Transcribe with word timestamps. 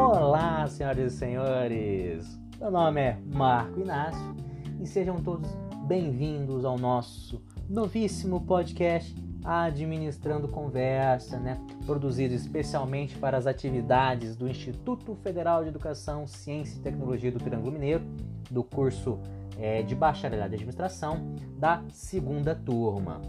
Olá, 0.00 0.64
senhoras 0.68 1.12
e 1.12 1.16
senhores! 1.16 2.40
Meu 2.60 2.70
nome 2.70 3.00
é 3.00 3.18
Marco 3.34 3.80
Inácio 3.80 4.36
e 4.80 4.86
sejam 4.86 5.16
todos 5.16 5.50
bem-vindos 5.88 6.64
ao 6.64 6.78
nosso 6.78 7.42
novíssimo 7.68 8.40
podcast 8.42 9.12
Administrando 9.44 10.46
Conversa, 10.46 11.40
né? 11.40 11.60
Produzido 11.84 12.32
especialmente 12.32 13.18
para 13.18 13.36
as 13.36 13.48
atividades 13.48 14.36
do 14.36 14.48
Instituto 14.48 15.16
Federal 15.16 15.64
de 15.64 15.70
Educação, 15.70 16.28
Ciência 16.28 16.78
e 16.78 16.82
Tecnologia 16.82 17.32
do 17.32 17.40
Triângulo 17.40 17.72
Mineiro, 17.72 18.04
do 18.48 18.62
curso 18.62 19.18
é, 19.58 19.82
de 19.82 19.96
Bacharelado 19.96 20.50
de 20.50 20.54
Administração 20.54 21.34
da 21.58 21.82
segunda 21.90 22.54
turma. 22.54 23.20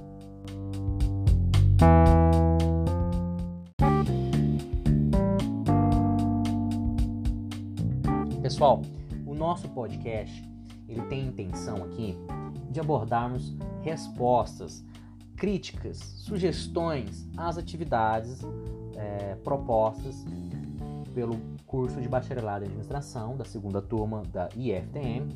Pessoal, 8.50 8.82
o 9.28 9.36
nosso 9.36 9.70
podcast 9.70 10.44
ele 10.88 11.04
tem 11.04 11.22
a 11.22 11.26
intenção 11.26 11.84
aqui 11.84 12.18
de 12.72 12.80
abordarmos 12.80 13.56
respostas, 13.84 14.84
críticas, 15.38 16.00
sugestões 16.00 17.30
às 17.38 17.60
atividades 17.60 18.42
é, 18.96 19.36
propostas 19.44 20.26
pelo 21.14 21.40
curso 21.68 22.02
de 22.02 22.10
bacharelado 22.10 22.64
em 22.64 22.70
administração 22.70 23.38
da 23.38 23.46
segunda 23.46 23.84
turma 23.84 24.24
da 24.34 24.50
IFTM 24.56 25.30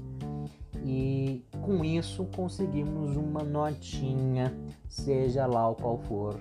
e 0.84 1.45
com 1.61 1.86
isso 1.86 2.25
conseguimos 2.36 3.16
uma 3.16 3.44
notinha, 3.44 4.52
seja 4.89 5.45
lá 5.45 5.70
o 5.70 5.75
qual 5.75 6.00
for 6.00 6.36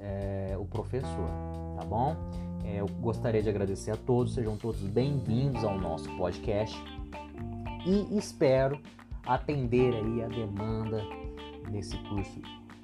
é, 0.00 0.56
o 0.58 0.64
professor, 0.64 1.28
tá 1.76 1.84
bom? 1.84 2.16
É, 2.64 2.80
eu 2.80 2.86
gostaria 2.86 3.42
de 3.42 3.48
agradecer 3.50 3.90
a 3.90 3.96
todos, 3.96 4.32
sejam 4.32 4.56
todos 4.56 4.80
bem-vindos 4.80 5.62
ao 5.62 5.78
nosso 5.78 6.08
podcast 6.16 6.74
e 7.84 8.16
espero 8.16 8.80
atender 9.26 9.94
aí 9.94 10.22
a 10.22 10.28
demanda 10.28 11.02
desse 11.70 11.98
curso 12.08 12.40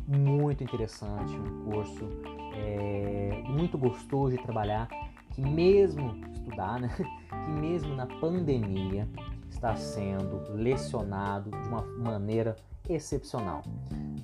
muito 0.06 0.62
interessante, 0.62 1.32
um 1.32 1.64
curso 1.64 2.06
é, 2.54 3.42
muito 3.48 3.78
gostoso 3.78 4.36
de 4.36 4.42
trabalhar, 4.42 4.86
que 5.30 5.40
mesmo 5.40 6.14
estudar, 6.30 6.78
né, 6.78 6.94
que 6.98 7.50
mesmo 7.50 7.96
na 7.96 8.06
pandemia 8.06 9.08
está 9.48 9.74
sendo 9.76 10.52
lecionado 10.52 11.50
de 11.50 11.68
uma 11.68 11.82
maneira 11.96 12.54
excepcional. 12.86 13.62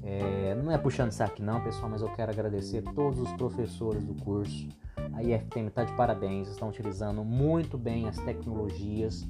É, 0.02 0.54
não 0.54 0.70
é 0.70 0.76
puxando 0.76 1.12
saco 1.12 1.42
não, 1.42 1.62
pessoal, 1.62 1.88
mas 1.88 2.02
eu 2.02 2.08
quero 2.10 2.30
agradecer 2.30 2.82
todos 2.94 3.18
os 3.18 3.32
professores 3.32 4.04
do 4.04 4.14
curso, 4.22 4.68
a 5.12 5.22
IFTM 5.22 5.68
está 5.68 5.84
de 5.84 5.92
parabéns, 5.94 6.48
estão 6.48 6.68
utilizando 6.68 7.24
muito 7.24 7.76
bem 7.78 8.08
as 8.08 8.18
tecnologias, 8.18 9.26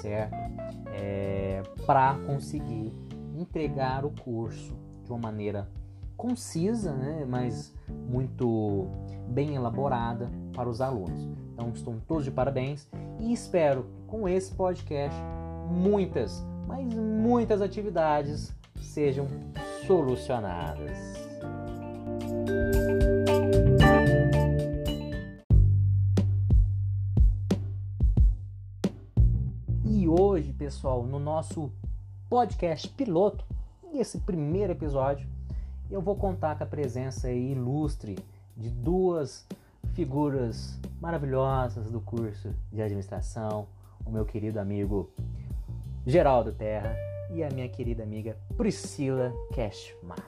certo? 0.00 0.34
É, 0.94 1.62
para 1.86 2.14
conseguir 2.26 2.92
entregar 3.34 4.04
o 4.04 4.10
curso 4.10 4.74
de 5.04 5.10
uma 5.10 5.18
maneira 5.18 5.68
concisa, 6.16 6.92
né, 6.92 7.24
mas 7.28 7.74
muito 8.08 8.88
bem 9.28 9.54
elaborada 9.56 10.30
para 10.54 10.68
os 10.68 10.80
alunos. 10.80 11.28
Então 11.52 11.70
estão 11.70 11.98
todos 12.06 12.24
de 12.24 12.30
parabéns 12.30 12.88
e 13.18 13.32
espero 13.32 13.86
com 14.06 14.28
esse 14.28 14.52
podcast 14.52 15.18
muitas, 15.68 16.44
mas 16.66 16.86
muitas 16.94 17.60
atividades 17.60 18.54
sejam 18.80 19.26
solucionadas. 19.86 20.96
Hoje, 30.42 30.52
pessoal, 30.54 31.04
no 31.04 31.20
nosso 31.20 31.72
podcast 32.28 32.88
piloto, 32.88 33.44
esse 33.94 34.18
primeiro 34.18 34.72
episódio, 34.72 35.24
eu 35.88 36.00
vou 36.00 36.16
contar 36.16 36.58
com 36.58 36.64
a 36.64 36.66
presença 36.66 37.30
ilustre 37.30 38.18
de 38.56 38.68
duas 38.68 39.46
figuras 39.94 40.80
maravilhosas 41.00 41.88
do 41.92 42.00
curso 42.00 42.52
de 42.72 42.82
administração, 42.82 43.68
o 44.04 44.10
meu 44.10 44.24
querido 44.24 44.58
amigo 44.58 45.12
Geraldo 46.04 46.52
Terra 46.52 46.92
e 47.30 47.44
a 47.44 47.48
minha 47.48 47.68
querida 47.68 48.02
amiga 48.02 48.36
Priscila 48.56 49.32
Cashmark. 49.54 50.26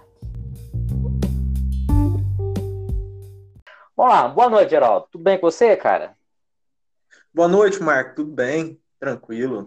Olá, 3.97 4.29
boa 4.29 4.49
noite, 4.49 4.71
Geraldo. 4.71 5.09
Tudo 5.11 5.25
bem 5.25 5.41
com 5.41 5.51
você, 5.51 5.77
cara? 5.77 6.17
Boa 7.35 7.49
noite, 7.49 7.83
Marco. 7.83 8.15
Tudo 8.15 8.31
bem? 8.31 8.81
Tranquilo. 9.01 9.67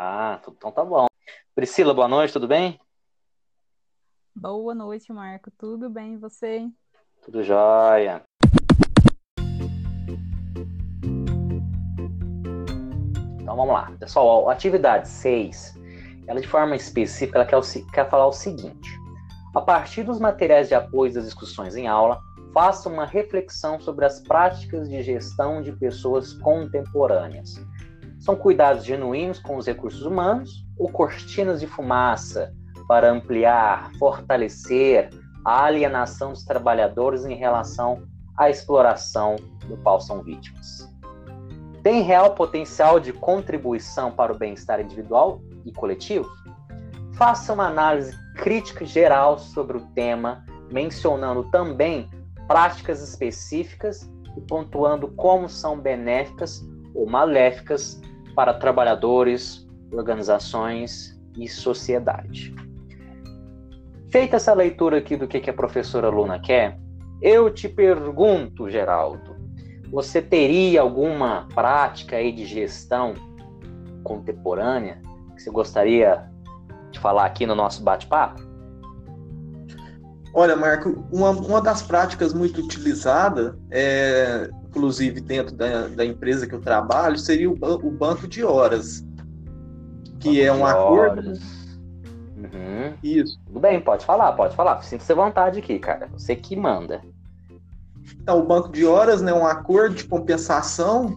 Ah, 0.00 0.40
então 0.40 0.70
tá 0.70 0.84
bom. 0.84 1.06
Priscila, 1.56 1.92
boa 1.92 2.06
noite, 2.06 2.32
tudo 2.32 2.46
bem? 2.46 2.78
Boa 4.32 4.72
noite, 4.72 5.12
Marco. 5.12 5.50
Tudo 5.58 5.90
bem 5.90 6.14
e 6.14 6.16
você? 6.16 6.70
Tudo 7.20 7.42
jóia. 7.42 8.22
Então 13.40 13.56
vamos 13.56 13.74
lá. 13.74 13.90
Pessoal, 13.98 14.48
atividade 14.48 15.08
6, 15.08 15.74
ela 16.28 16.40
de 16.40 16.46
forma 16.46 16.76
específica, 16.76 17.40
ela 17.40 17.44
quer, 17.44 17.60
quer 17.92 18.08
falar 18.08 18.28
o 18.28 18.32
seguinte. 18.32 18.88
A 19.52 19.60
partir 19.60 20.04
dos 20.04 20.20
materiais 20.20 20.68
de 20.68 20.76
apoio 20.76 21.12
das 21.12 21.24
discussões 21.24 21.74
em 21.74 21.88
aula, 21.88 22.20
faça 22.54 22.88
uma 22.88 23.04
reflexão 23.04 23.80
sobre 23.80 24.04
as 24.04 24.20
práticas 24.20 24.88
de 24.88 25.02
gestão 25.02 25.60
de 25.60 25.72
pessoas 25.72 26.34
contemporâneas 26.34 27.60
são 28.18 28.36
cuidados 28.36 28.84
genuínos 28.84 29.38
com 29.38 29.56
os 29.56 29.66
recursos 29.66 30.02
humanos 30.02 30.66
ou 30.76 30.90
cortinas 30.90 31.60
de 31.60 31.66
fumaça 31.66 32.52
para 32.86 33.10
ampliar, 33.10 33.90
fortalecer 33.98 35.10
a 35.44 35.64
alienação 35.64 36.32
dos 36.32 36.44
trabalhadores 36.44 37.24
em 37.24 37.34
relação 37.34 38.02
à 38.36 38.50
exploração 38.50 39.36
do 39.66 39.76
qual 39.78 40.00
são 40.00 40.22
vítimas? 40.22 40.88
Tem 41.82 42.02
real 42.02 42.34
potencial 42.34 42.98
de 42.98 43.12
contribuição 43.12 44.10
para 44.10 44.32
o 44.32 44.38
bem-estar 44.38 44.80
individual 44.80 45.40
e 45.64 45.72
coletivo? 45.72 46.28
Faça 47.14 47.52
uma 47.52 47.66
análise 47.66 48.16
crítica 48.36 48.84
geral 48.84 49.38
sobre 49.38 49.76
o 49.76 49.86
tema, 49.94 50.44
mencionando 50.70 51.44
também 51.50 52.08
práticas 52.46 53.02
específicas 53.02 54.10
e 54.36 54.40
pontuando 54.42 55.08
como 55.08 55.48
são 55.48 55.78
benéficas 55.78 56.62
ou 56.94 57.08
maléficas 57.08 58.00
para 58.38 58.54
trabalhadores, 58.54 59.68
organizações 59.90 61.20
e 61.36 61.48
sociedade. 61.48 62.54
Feita 64.12 64.36
essa 64.36 64.54
leitura 64.54 64.98
aqui 64.98 65.16
do 65.16 65.26
que 65.26 65.50
a 65.50 65.52
professora 65.52 66.08
Luna 66.08 66.38
quer, 66.38 66.78
eu 67.20 67.50
te 67.50 67.68
pergunto, 67.68 68.70
Geraldo, 68.70 69.34
você 69.90 70.22
teria 70.22 70.82
alguma 70.82 71.48
prática 71.52 72.14
aí 72.14 72.30
de 72.30 72.46
gestão 72.46 73.14
contemporânea 74.04 75.02
que 75.34 75.42
você 75.42 75.50
gostaria 75.50 76.30
de 76.92 77.00
falar 77.00 77.24
aqui 77.24 77.44
no 77.44 77.56
nosso 77.56 77.82
bate-papo? 77.82 78.40
Olha, 80.32 80.54
Marco, 80.54 81.04
uma, 81.10 81.30
uma 81.30 81.60
das 81.60 81.82
práticas 81.82 82.32
muito 82.32 82.60
utilizada 82.60 83.58
é 83.68 84.48
inclusive 84.68 85.20
dentro 85.20 85.54
da, 85.54 85.88
da 85.88 86.04
empresa 86.04 86.46
que 86.46 86.54
eu 86.54 86.60
trabalho, 86.60 87.18
seria 87.18 87.50
o, 87.50 87.54
o 87.54 87.90
banco 87.90 88.28
de 88.28 88.44
horas, 88.44 89.04
que 90.20 90.28
banco 90.28 90.42
é 90.42 90.52
um 90.52 90.66
acordo. 90.66 91.32
Uhum. 92.36 92.94
Isso. 93.02 93.38
Tudo 93.46 93.60
bem, 93.60 93.80
pode 93.80 94.04
falar, 94.04 94.32
pode 94.32 94.54
falar. 94.54 94.80
Sinta-se 94.82 95.12
à 95.12 95.14
vontade 95.14 95.58
aqui, 95.58 95.78
cara. 95.78 96.08
Você 96.12 96.36
que 96.36 96.54
manda. 96.54 97.00
Então, 98.22 98.38
o 98.38 98.46
banco 98.46 98.70
de 98.70 98.86
horas 98.86 99.20
é 99.20 99.24
né, 99.24 99.32
um 99.32 99.46
acordo 99.46 99.94
de 99.94 100.04
compensação 100.04 101.14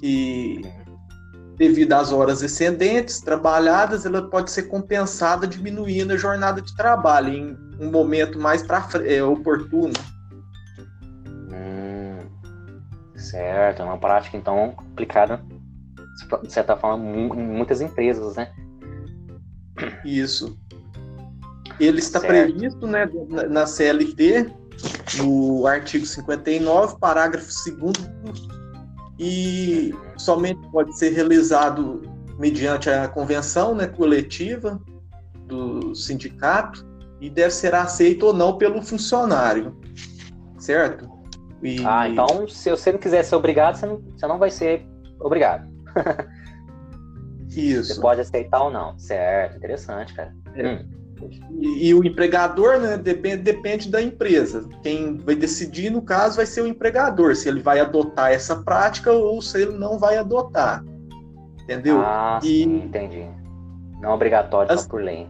que, 0.00 0.60
devido 1.56 1.92
às 1.92 2.12
horas 2.12 2.42
excedentes 2.42 3.20
trabalhadas, 3.20 4.06
ela 4.06 4.22
pode 4.22 4.50
ser 4.50 4.64
compensada 4.64 5.46
diminuindo 5.46 6.12
a 6.12 6.16
jornada 6.16 6.60
de 6.60 6.74
trabalho 6.74 7.28
em 7.28 7.56
um 7.78 7.90
momento 7.90 8.38
mais 8.38 8.62
pra, 8.62 8.88
é, 9.04 9.22
oportuno. 9.22 9.92
Certo, 13.30 13.82
é 13.82 13.84
uma 13.84 13.98
prática 13.98 14.36
então 14.36 14.74
aplicada 14.92 15.42
de 16.42 16.52
certa 16.52 16.76
forma 16.76 17.04
em 17.04 17.28
muitas 17.28 17.80
empresas, 17.80 18.36
né? 18.36 18.52
Isso. 20.04 20.58
Ele 21.78 21.98
está 21.98 22.20
certo. 22.20 22.54
previsto 22.54 22.86
né, 22.86 23.06
na 23.50 23.66
CLT, 23.66 24.50
no 25.18 25.66
artigo 25.66 26.06
59, 26.06 26.98
parágrafo 26.98 27.50
2 27.70 27.92
e 29.18 29.94
somente 30.16 30.60
pode 30.70 30.96
ser 30.96 31.10
realizado 31.10 32.02
mediante 32.38 32.88
a 32.88 33.08
convenção 33.08 33.74
né, 33.74 33.86
coletiva 33.86 34.80
do 35.46 35.94
sindicato 35.94 36.86
e 37.20 37.28
deve 37.28 37.50
ser 37.50 37.74
aceito 37.74 38.26
ou 38.26 38.32
não 38.32 38.56
pelo 38.56 38.80
funcionário, 38.82 39.76
certo? 40.58 41.15
E... 41.62 41.84
Ah, 41.84 42.08
então 42.08 42.46
se 42.48 42.70
você 42.70 42.92
não 42.92 42.98
quiser 42.98 43.22
ser 43.22 43.34
obrigado, 43.34 43.76
você 43.76 43.86
não, 43.86 44.00
você 44.00 44.26
não 44.26 44.38
vai 44.38 44.50
ser 44.50 44.86
obrigado. 45.20 45.68
Isso. 47.48 47.94
Você 47.94 48.00
pode 48.00 48.20
aceitar 48.20 48.62
ou 48.62 48.70
não. 48.70 48.98
Certo, 48.98 49.56
interessante, 49.56 50.14
cara. 50.14 50.34
É. 50.54 50.74
Hum. 50.74 50.96
E, 51.60 51.88
e, 51.88 51.94
o 51.94 52.04
empregador, 52.04 52.78
né, 52.78 52.98
depende, 52.98 53.38
depende 53.38 53.90
da 53.90 54.02
empresa. 54.02 54.68
Quem 54.82 55.16
vai 55.16 55.34
decidir, 55.34 55.90
no 55.90 56.02
caso, 56.02 56.36
vai 56.36 56.44
ser 56.44 56.60
o 56.60 56.66
empregador, 56.66 57.34
se 57.34 57.48
ele 57.48 57.60
vai 57.60 57.80
adotar 57.80 58.32
essa 58.32 58.56
prática 58.62 59.10
ou 59.10 59.40
se 59.40 59.62
ele 59.62 59.78
não 59.78 59.98
vai 59.98 60.18
adotar. 60.18 60.84
Entendeu? 61.62 62.00
Ah, 62.00 62.38
e... 62.42 62.64
sim, 62.64 62.76
entendi. 62.84 63.26
Não 64.00 64.12
obrigatório, 64.12 64.70
As... 64.70 64.82
só 64.82 64.88
por 64.88 65.02
lei. 65.02 65.26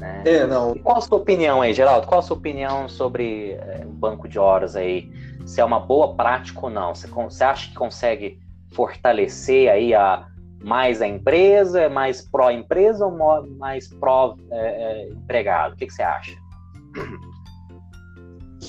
Né? 0.00 0.22
É, 0.24 0.46
não. 0.46 0.74
E 0.74 0.78
qual 0.80 0.98
a 0.98 1.00
sua 1.00 1.18
opinião 1.18 1.62
aí, 1.62 1.72
Geraldo? 1.72 2.06
Qual 2.06 2.18
a 2.18 2.22
sua 2.22 2.36
opinião 2.36 2.88
sobre 2.88 3.52
é, 3.52 3.84
um 3.86 3.92
banco 3.92 4.28
de 4.28 4.38
horas 4.38 4.76
aí? 4.76 5.10
Se 5.46 5.60
é 5.60 5.64
uma 5.64 5.80
boa 5.80 6.14
prática 6.14 6.60
ou 6.62 6.70
não? 6.70 6.94
Você, 6.94 7.06
você 7.06 7.44
acha 7.44 7.68
que 7.68 7.74
consegue 7.74 8.40
fortalecer 8.72 9.70
aí 9.70 9.94
a, 9.94 10.26
mais 10.62 11.00
a 11.02 11.06
empresa, 11.06 11.82
é 11.82 11.88
mais 11.88 12.22
pró-empresa 12.22 13.06
ou 13.06 13.46
mais 13.56 13.88
pró-empregado? 13.88 15.72
É, 15.72 15.72
é, 15.72 15.74
o 15.74 15.76
que, 15.76 15.86
que, 15.86 15.92
você 15.92 16.02
acha? 16.02 16.32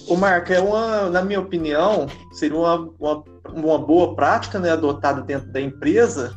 O 0.07 0.18
Marco, 0.18 0.51
é 0.51 0.60
uma, 0.60 1.10
na 1.10 1.22
minha 1.24 1.39
opinião, 1.39 2.06
seria 2.33 2.57
uma, 2.57 2.89
uma, 3.00 3.24
uma 3.54 3.80
boa 3.80 4.13
prática 4.13 4.60
né, 4.60 4.72
adotada 4.72 5.22
dentro 5.22 5.51
da 5.51 5.62
empresa, 5.62 6.36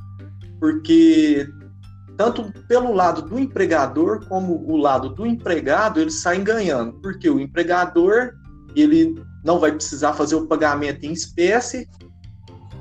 porque 0.61 1.47
tanto 2.19 2.53
pelo 2.67 2.93
lado 2.93 3.23
do 3.23 3.39
empregador 3.39 4.27
como 4.27 4.69
o 4.69 4.77
lado 4.77 5.11
do 5.11 5.25
empregado, 5.25 6.01
eles 6.01 6.21
saem 6.21 6.43
ganhando, 6.43 6.95
porque 6.95 7.31
o 7.31 7.39
empregador 7.39 8.33
ele 8.75 9.15
não 9.45 9.61
vai 9.61 9.71
precisar 9.71 10.13
fazer 10.15 10.35
o 10.35 10.47
pagamento 10.47 11.07
em 11.07 11.13
espécie, 11.13 11.89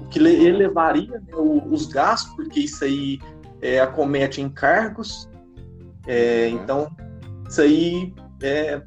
o 0.01 0.07
que 0.09 0.17
elevaria 0.19 1.19
né, 1.19 1.35
os 1.35 1.85
gastos, 1.85 2.33
porque 2.35 2.61
isso 2.61 2.83
aí 2.83 3.19
é, 3.61 3.79
acomete 3.79 4.41
encargos, 4.41 5.29
é, 6.07 6.49
então 6.49 6.89
isso 7.47 7.61
aí 7.61 8.15
é, 8.41 8.81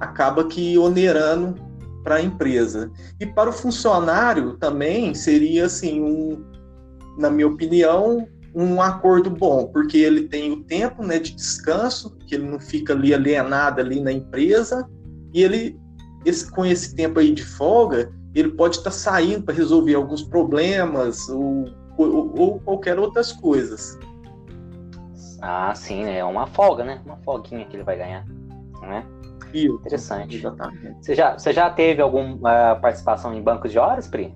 acaba 0.00 0.44
que 0.44 0.76
onerando 0.76 1.54
para 2.02 2.16
a 2.16 2.22
empresa. 2.22 2.90
E 3.20 3.26
para 3.26 3.48
o 3.48 3.52
funcionário 3.52 4.56
também 4.56 5.14
seria 5.14 5.66
assim 5.66 6.02
um, 6.02 6.44
na 7.16 7.30
minha 7.30 7.46
opinião, 7.46 8.26
um 8.54 8.80
acordo 8.80 9.30
bom, 9.30 9.66
porque 9.66 9.98
ele 9.98 10.28
tem 10.28 10.52
o 10.52 10.62
tempo 10.62 11.04
né, 11.04 11.18
de 11.18 11.34
descanso, 11.34 12.16
que 12.26 12.36
ele 12.36 12.48
não 12.48 12.60
fica 12.60 12.92
ali 12.92 13.12
alienado 13.12 13.80
ali 13.80 14.00
na 14.00 14.12
empresa, 14.12 14.88
e 15.32 15.42
ele, 15.42 15.78
esse, 16.24 16.48
com 16.50 16.64
esse 16.64 16.94
tempo 16.94 17.18
aí 17.18 17.32
de 17.32 17.44
folga, 17.44 18.12
ele 18.34 18.50
pode 18.52 18.76
estar 18.76 18.90
tá 18.90 18.96
saindo 18.96 19.42
para 19.42 19.54
resolver 19.54 19.94
alguns 19.94 20.22
problemas 20.22 21.28
ou, 21.28 21.64
ou, 21.98 22.32
ou, 22.38 22.60
qualquer 22.60 22.98
outras 22.98 23.32
coisas. 23.32 23.98
Ah, 25.42 25.74
sim, 25.74 26.04
é 26.04 26.24
uma 26.24 26.46
folga, 26.46 26.84
né? 26.84 27.02
Uma 27.04 27.16
folguinha 27.18 27.64
que 27.66 27.76
ele 27.76 27.82
vai 27.82 27.96
ganhar, 27.96 28.24
né? 28.80 29.04
Isso, 29.52 29.74
Interessante. 29.74 30.36
Exatamente. 30.36 31.04
Você 31.04 31.14
já, 31.14 31.38
você 31.38 31.52
já 31.52 31.70
teve 31.70 32.00
alguma 32.00 32.34
uh, 32.34 32.80
participação 32.80 33.34
em 33.34 33.42
bancos 33.42 33.70
de 33.70 33.78
horas, 33.78 34.08
Pri? 34.08 34.34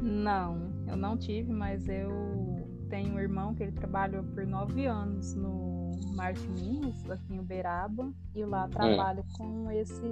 Não, 0.00 0.67
eu 0.88 0.96
não 0.96 1.16
tive, 1.16 1.52
mas 1.52 1.88
eu 1.88 2.66
tenho 2.88 3.14
um 3.14 3.18
irmão 3.18 3.54
que 3.54 3.62
ele 3.62 3.72
trabalhou 3.72 4.22
por 4.24 4.46
nove 4.46 4.86
anos 4.86 5.34
no 5.34 5.90
Marte 6.14 6.46
Minas, 6.48 7.08
aqui 7.10 7.34
em 7.34 7.38
Uberaba, 7.38 8.10
e 8.34 8.44
lá 8.44 8.64
hum. 8.64 8.70
trabalha 8.70 9.22
hum. 9.22 9.36
com 9.36 9.70
esse 9.70 10.08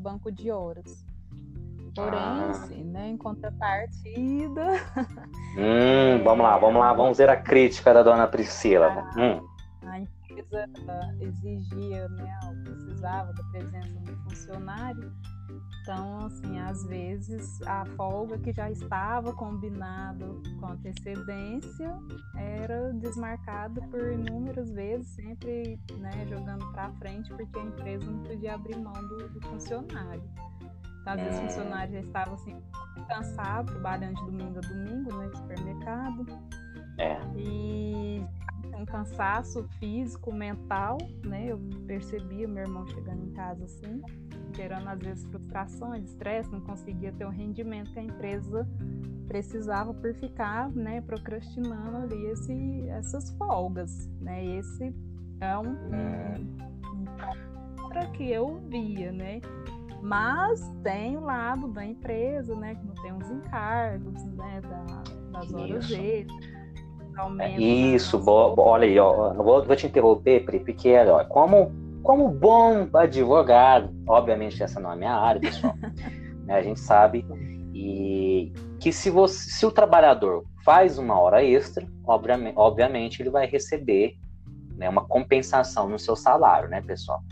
banco 0.00 0.30
de 0.30 0.50
horas. 0.50 1.04
Porém, 1.94 2.18
ah. 2.18 2.50
assim, 2.50 2.84
né, 2.84 3.08
em 3.10 3.16
contrapartida. 3.16 4.64
Hum, 5.56 6.24
vamos 6.24 6.44
lá, 6.44 6.58
vamos 6.58 6.80
lá, 6.80 6.92
vamos 6.92 7.16
ver 7.16 7.30
a 7.30 7.36
crítica 7.36 7.94
da 7.94 8.02
dona 8.02 8.26
Priscila. 8.26 8.88
A, 8.88 9.20
hum. 9.20 9.46
a 9.86 10.00
empresa 10.00 10.68
exigia, 11.20 12.08
né, 12.08 12.36
precisava 12.64 13.32
da 13.32 13.44
presença 13.52 14.00
do 14.00 14.16
funcionário 14.24 15.12
então, 15.84 16.24
assim, 16.24 16.58
às 16.60 16.82
vezes 16.86 17.60
a 17.66 17.84
folga 17.94 18.38
que 18.38 18.54
já 18.54 18.70
estava 18.70 19.34
combinado 19.34 20.42
com 20.58 20.68
antecedência 20.68 21.94
era 22.38 22.90
desmarcada 22.94 23.82
por 23.88 24.10
inúmeras 24.10 24.70
vezes, 24.70 25.08
sempre 25.08 25.78
né, 25.98 26.26
jogando 26.26 26.72
para 26.72 26.90
frente, 26.92 27.28
porque 27.34 27.58
a 27.58 27.62
empresa 27.62 28.10
não 28.10 28.22
podia 28.22 28.54
abrir 28.54 28.78
mão 28.78 28.94
do, 28.94 29.28
do 29.28 29.40
funcionário. 29.42 30.22
Então, 31.02 31.12
às 31.12 31.20
vezes 31.20 31.38
o 31.38 31.42
funcionário 31.42 31.92
já 31.92 32.00
estava 32.00 32.32
assim, 32.32 32.56
cansado, 33.06 33.70
trabalhando 33.70 34.14
de 34.14 34.24
domingo 34.24 34.56
a 34.56 34.60
domingo 34.62 35.16
né, 35.18 35.26
no 35.26 35.36
supermercado. 35.36 36.26
É. 36.96 37.18
E 37.36 38.24
um 38.74 38.86
cansaço 38.86 39.68
físico, 39.78 40.32
mental, 40.32 40.96
né? 41.26 41.48
Eu 41.48 41.58
percebia 41.86 42.48
meu 42.48 42.62
irmão 42.62 42.86
chegando 42.86 43.22
em 43.22 43.32
casa 43.32 43.64
assim 43.64 44.02
gerando 44.54 44.88
às 44.88 45.00
vezes 45.00 45.24
frustrações, 45.26 46.04
estresse, 46.04 46.50
não 46.50 46.60
conseguia 46.60 47.12
ter 47.12 47.24
o 47.24 47.30
rendimento 47.30 47.92
que 47.92 47.98
a 47.98 48.02
empresa 48.02 48.66
precisava 49.26 49.92
por 49.94 50.14
ficar, 50.14 50.70
né, 50.70 51.00
procrastinando 51.00 51.96
ali 51.96 52.26
esse, 52.26 52.88
essas 52.88 53.30
folgas, 53.36 54.08
né? 54.20 54.44
Esse 54.44 54.94
é 55.40 55.58
um, 55.58 55.70
um, 55.70 56.56
um 57.84 58.12
que 58.12 58.30
eu 58.30 58.60
via, 58.68 59.10
né? 59.12 59.40
Mas 60.02 60.70
tem 60.82 61.16
o 61.16 61.20
lado 61.20 61.68
da 61.68 61.84
empresa, 61.84 62.54
né, 62.54 62.74
que 62.74 62.86
não 62.86 62.94
tem 62.96 63.12
os 63.12 63.30
encargos, 63.30 64.24
né, 64.24 64.60
da, 64.60 65.38
das 65.38 65.52
horas 65.52 65.90
extras. 65.90 66.54
Isso, 67.58 68.18
bo, 68.18 68.54
olha 68.58 68.86
aí, 68.86 68.98
ó, 68.98 69.32
vou, 69.32 69.64
vou 69.64 69.76
te 69.76 69.86
interromper, 69.86 70.44
Pri, 70.44 70.60
porque 70.60 70.94
ó, 70.98 71.24
como 71.24 71.72
como 72.04 72.28
bom 72.28 72.86
advogado, 72.94 73.90
obviamente 74.06 74.62
essa 74.62 74.78
não 74.78 74.90
é 74.90 74.92
a 74.92 74.96
minha 74.96 75.14
área, 75.14 75.40
pessoal, 75.40 75.74
né, 76.46 76.54
a 76.54 76.62
gente 76.62 76.78
sabe 76.78 77.26
e 77.74 78.52
que 78.78 78.92
se, 78.92 79.10
você, 79.10 79.50
se 79.50 79.66
o 79.66 79.72
trabalhador 79.72 80.44
faz 80.62 80.98
uma 80.98 81.18
hora 81.18 81.42
extra, 81.42 81.84
obviamente, 82.06 82.54
obviamente 82.56 83.22
ele 83.22 83.30
vai 83.30 83.46
receber 83.46 84.16
né, 84.76 84.88
uma 84.88 85.04
compensação 85.04 85.88
no 85.88 85.98
seu 85.98 86.14
salário, 86.14 86.68
né, 86.68 86.82
pessoal? 86.82 87.22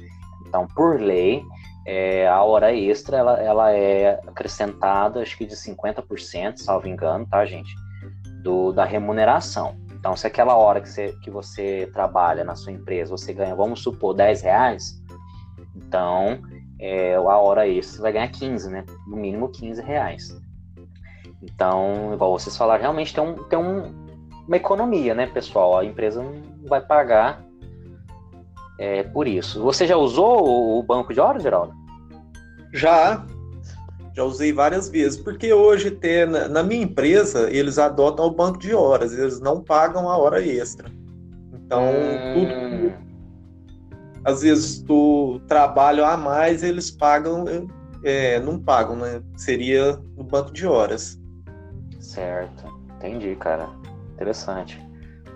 Então, 0.47 0.67
por 0.67 1.01
lei, 1.01 1.43
é, 1.87 2.27
a 2.27 2.43
hora 2.43 2.75
extra 2.75 3.19
ela, 3.19 3.41
ela 3.41 3.73
é 3.73 4.21
acrescentada, 4.27 5.21
acho 5.21 5.37
que 5.37 5.45
de 5.45 5.55
50%, 5.55 6.57
salvo 6.57 6.89
engano, 6.89 7.27
tá, 7.27 7.45
gente? 7.45 7.75
Do, 8.43 8.73
da 8.73 8.85
remuneração. 8.85 9.77
Então, 10.03 10.17
se 10.17 10.27
aquela 10.27 10.57
hora 10.57 10.81
que 10.81 10.89
você, 10.89 11.13
que 11.23 11.31
você 11.31 11.89
trabalha 11.93 12.43
na 12.43 12.57
sua 12.57 12.73
empresa, 12.73 13.13
você 13.13 13.33
ganha, 13.33 13.55
vamos 13.55 13.85
supor, 13.85 14.13
10 14.15 14.43
reais, 14.43 15.01
então 15.77 16.43
é, 16.81 17.15
a 17.15 17.21
hora 17.21 17.69
extra 17.69 17.95
você 17.95 18.03
vai 18.03 18.13
ganhar 18.13 18.29
15, 18.29 18.69
né? 18.69 18.85
No 19.07 19.17
mínimo 19.17 19.49
15 19.49 19.81
reais. 19.81 20.37
Então, 21.41 22.11
igual 22.13 22.37
vocês 22.37 22.57
falaram, 22.57 22.83
realmente 22.83 23.15
tem, 23.15 23.23
um, 23.23 23.45
tem 23.45 23.57
um, 23.57 23.95
uma 24.45 24.57
economia, 24.57 25.15
né, 25.15 25.29
pessoal? 25.29 25.79
A 25.79 25.85
empresa 25.85 26.21
não 26.21 26.35
vai 26.69 26.81
pagar 26.81 27.41
é, 28.81 29.05
por 29.05 29.29
isso. 29.29 29.63
Você 29.63 29.87
já 29.87 29.97
usou 29.97 30.81
o, 30.81 30.83
banco 30.83 31.15
de 31.15 31.21
horas, 31.21 31.45
Geraldo? 31.45 31.73
Já, 32.73 33.25
já 34.15 34.25
usei 34.25 34.53
várias 34.53 34.89
vezes, 34.89 35.19
porque 35.19 35.53
hoje 35.53 35.91
tem, 35.91 36.27
na, 36.27 36.63
minha 36.63 36.83
empresa 36.83 37.51
eles 37.51 37.79
adotam 37.79 38.27
o 38.27 38.31
banco 38.31 38.59
de 38.59 38.75
horas, 38.75 39.13
eles 39.17 39.41
não 39.41 39.63
pagam 39.63 40.09
a 40.09 40.17
hora 40.17 40.43
extra. 40.45 40.91
Então, 41.55 41.83
hum. 41.83 42.35
tudo 42.35 42.73
às 44.25 44.43
vezes 44.43 44.83
tu 44.83 45.41
trabalho 45.49 46.05
a 46.05 46.17
mais, 46.17 46.63
eles 46.63 46.91
pagam, 46.91 47.45
é, 48.05 48.39
não 48.41 48.59
pagam, 48.59 48.97
né? 48.97 49.23
Seria 49.37 49.97
no 50.17 50.23
banco 50.23 50.53
de 50.53 50.67
horas. 50.67 51.21
Certo, 51.99 52.65
entendi, 52.97 53.35
cara. 53.37 53.69
Interessante. 54.15 54.81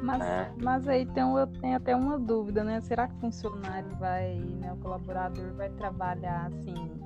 Mas, 0.02 0.22
é. 0.22 0.52
mas 0.62 0.86
aí 0.86 1.06
tem, 1.06 1.24
eu 1.24 1.46
tenho 1.46 1.76
até 1.76 1.96
uma 1.96 2.18
dúvida, 2.18 2.62
né? 2.62 2.80
Será 2.82 3.08
que 3.08 3.14
o 3.16 3.20
funcionário 3.20 3.88
vai, 3.98 4.34
né, 4.34 4.72
o 4.72 4.76
colaborador 4.76 5.52
vai 5.54 5.70
trabalhar 5.70 6.48
assim 6.52 7.05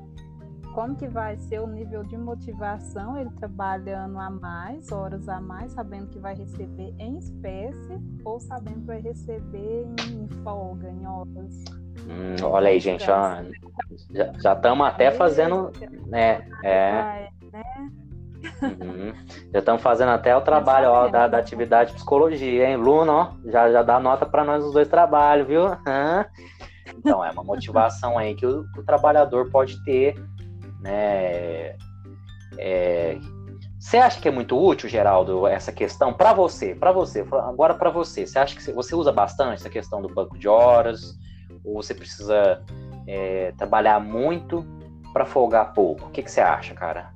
como 0.75 0.95
que 0.95 1.09
vai 1.09 1.37
ser 1.37 1.61
o 1.61 1.67
nível 1.67 2.03
de 2.05 2.17
motivação, 2.17 3.17
ele 3.17 3.31
trabalhando 3.31 4.19
a 4.19 4.31
mais, 4.31 4.91
horas 4.93 5.29
a 5.29 5.41
mais, 5.41 5.73
sabendo 5.73 6.07
que 6.09 6.19
vai 6.19 6.35
receber 6.35 6.95
em 6.99 7.19
espécie 7.19 8.01
ou 8.25 8.41
sabendo 8.41 8.81
que 8.81 8.87
vai 8.87 9.01
receber 9.01 9.87
em 10.09 10.29
folga, 10.43 10.89
em 10.89 11.07
horas. 11.07 11.65
Hum, 12.09 12.37
olha 12.45 12.69
aí, 12.71 12.81
gente, 12.81 13.05
já 13.05 13.43
estamos 14.53 14.87
até 14.87 15.11
fazendo, 15.11 15.71
né, 16.07 16.49
é, 16.63 17.29
né? 17.53 17.63
Uhum. 18.63 19.13
Já 19.53 19.59
estamos 19.59 19.83
fazendo 19.83 20.11
até 20.11 20.35
o 20.35 20.41
trabalho 20.41 20.89
ó, 20.89 21.09
da, 21.09 21.29
da, 21.29 21.39
atividade 21.39 21.91
de 21.91 21.97
psicologia, 21.97 22.71
hein? 22.71 22.77
Luna, 22.77 23.13
ó, 23.13 23.33
já, 23.45 23.71
já 23.71 23.83
dá 23.83 24.01
nota 24.01 24.25
para 24.25 24.45
nós 24.45 24.65
os 24.65 24.73
dois 24.73 24.89
trabalhos, 24.89 25.47
viu? 25.47 25.65
Então, 26.93 27.25
é 27.25 27.31
uma 27.31 27.45
motivação 27.45 28.19
aí 28.19 28.35
que 28.35 28.45
o, 28.45 28.65
que 28.73 28.81
o 28.81 28.85
trabalhador 28.85 29.49
pode 29.49 29.83
ter 29.85 30.15
né? 30.81 31.77
É, 32.59 33.19
Você 33.79 33.97
acha 33.97 34.21
que 34.21 34.29
é 34.29 34.31
muito 34.31 34.59
útil, 34.59 34.89
Geraldo, 34.89 35.47
essa 35.47 35.73
questão 35.73 36.13
para 36.13 36.33
você? 36.33 36.75
Para 36.75 36.93
você, 36.93 37.25
agora 37.33 37.75
para 37.75 37.91
você. 37.91 38.27
Você 38.27 38.39
acha 38.39 38.57
que 38.57 38.73
você 38.73 38.95
usa 38.95 39.13
bastante 39.13 39.55
essa 39.55 39.71
questão 39.71 40.03
do 40.03 40.09
banco 40.09 40.39
de 40.39 40.49
horas? 40.49 41.19
Ou 41.65 41.83
você 41.83 41.95
precisa 41.95 42.63
é, 43.07 43.53
trabalhar 43.57 44.01
muito 44.01 44.65
para 45.13 45.27
folgar 45.27 45.73
pouco? 45.73 46.07
O 46.07 46.11
que, 46.11 46.23
você 46.23 46.41
acha, 46.41 46.75
cara? 46.75 47.13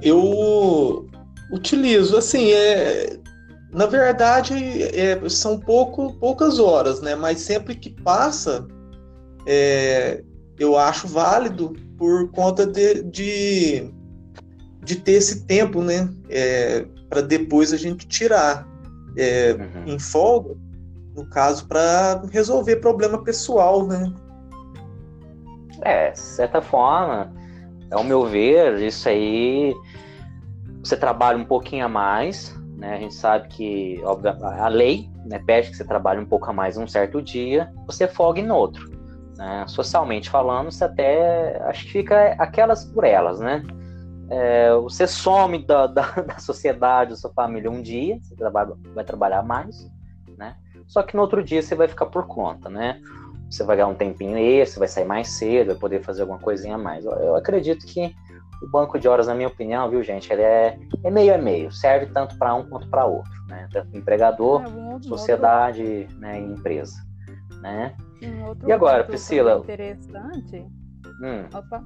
Eu 0.00 1.08
utilizo, 1.52 2.16
assim, 2.16 2.52
é, 2.52 3.18
na 3.72 3.86
verdade, 3.86 4.54
é, 4.82 5.28
são 5.28 5.58
pouco, 5.58 6.14
poucas 6.14 6.58
horas, 6.58 7.00
né? 7.00 7.14
Mas 7.14 7.40
sempre 7.40 7.74
que 7.74 7.90
passa, 7.90 8.66
é, 9.46 10.22
eu 10.58 10.76
acho 10.76 11.06
válido 11.06 11.74
por 11.96 12.30
conta 12.30 12.66
de, 12.66 13.02
de, 13.04 13.94
de 14.82 14.96
ter 14.96 15.12
esse 15.12 15.46
tempo, 15.46 15.82
né? 15.82 16.08
É, 16.28 16.86
para 17.08 17.20
depois 17.20 17.72
a 17.72 17.76
gente 17.76 18.06
tirar 18.06 18.66
é, 19.16 19.52
uhum. 19.52 19.94
em 19.94 19.98
folga, 19.98 20.54
no 21.14 21.26
caso, 21.26 21.66
para 21.66 22.22
resolver 22.30 22.76
problema 22.76 23.22
pessoal, 23.22 23.86
né? 23.86 24.12
É, 25.82 26.10
de 26.10 26.18
certa 26.18 26.60
forma, 26.60 27.32
ao 27.90 28.04
meu 28.04 28.26
ver, 28.26 28.80
isso 28.80 29.08
aí 29.08 29.74
você 30.82 30.96
trabalha 30.96 31.38
um 31.38 31.44
pouquinho 31.44 31.84
a 31.84 31.88
mais, 31.88 32.54
né? 32.76 32.96
A 32.96 32.98
gente 32.98 33.14
sabe 33.14 33.48
que 33.48 34.00
óbvio, 34.04 34.32
a 34.44 34.68
lei 34.68 35.08
né, 35.24 35.40
pede 35.46 35.70
que 35.70 35.76
você 35.76 35.84
trabalhe 35.84 36.20
um 36.20 36.26
pouco 36.26 36.48
a 36.48 36.52
mais 36.52 36.76
um 36.76 36.86
certo 36.86 37.20
dia, 37.20 37.70
você 37.86 38.06
folgue 38.06 38.42
no 38.42 38.54
outro. 38.54 38.97
Né? 39.38 39.64
Socialmente 39.68 40.28
falando, 40.28 40.72
você 40.72 40.82
até 40.82 41.62
acho 41.68 41.84
que 41.84 41.92
fica 41.92 42.32
aquelas 42.40 42.84
por 42.84 43.04
elas, 43.04 43.38
né? 43.38 43.62
É, 44.28 44.74
você 44.74 45.06
some 45.06 45.64
da, 45.64 45.86
da, 45.88 46.10
da, 46.10 46.38
sociedade, 46.40 47.10
da 47.10 47.16
sua 47.16 47.32
família 47.32 47.70
um 47.70 47.80
dia, 47.80 48.18
você 48.20 48.34
trabalha, 48.34 48.74
vai 48.92 49.04
trabalhar 49.04 49.44
mais, 49.44 49.88
né? 50.36 50.56
Só 50.88 51.04
que 51.04 51.14
no 51.14 51.22
outro 51.22 51.42
dia 51.42 51.62
você 51.62 51.76
vai 51.76 51.86
ficar 51.86 52.06
por 52.06 52.26
conta, 52.26 52.68
né? 52.68 53.00
Você 53.48 53.62
vai 53.62 53.76
ganhar 53.76 53.86
um 53.86 53.94
tempinho 53.94 54.36
esse, 54.36 54.76
vai 54.76 54.88
sair 54.88 55.04
mais 55.04 55.28
cedo, 55.28 55.68
vai 55.68 55.76
poder 55.76 56.02
fazer 56.02 56.22
alguma 56.22 56.40
coisinha 56.40 56.74
a 56.74 56.78
mais. 56.78 57.04
Eu, 57.04 57.12
eu 57.12 57.36
acredito 57.36 57.86
que 57.86 58.12
o 58.60 58.68
banco 58.68 58.98
de 58.98 59.06
horas, 59.06 59.28
na 59.28 59.36
minha 59.36 59.48
opinião, 59.48 59.88
viu, 59.88 60.02
gente, 60.02 60.32
ele 60.32 60.42
é, 60.42 60.76
é 61.04 61.10
meio 61.12 61.32
a 61.32 61.38
meio, 61.38 61.70
serve 61.70 62.06
tanto 62.06 62.36
para 62.36 62.52
um 62.56 62.68
quanto 62.68 62.88
para 62.88 63.06
outro, 63.06 63.30
né? 63.46 63.68
Tanto 63.72 63.96
empregador, 63.96 64.62
é, 64.62 65.02
sociedade, 65.02 65.82
outro... 65.82 66.18
né, 66.18 66.40
e 66.40 66.44
empresa, 66.44 67.07
né? 67.60 67.96
Um 68.22 68.68
e 68.68 68.72
agora, 68.72 69.04
Priscila? 69.04 69.58
Interessante. 69.58 70.66
Hum. 71.20 71.46
Opa. 71.52 71.84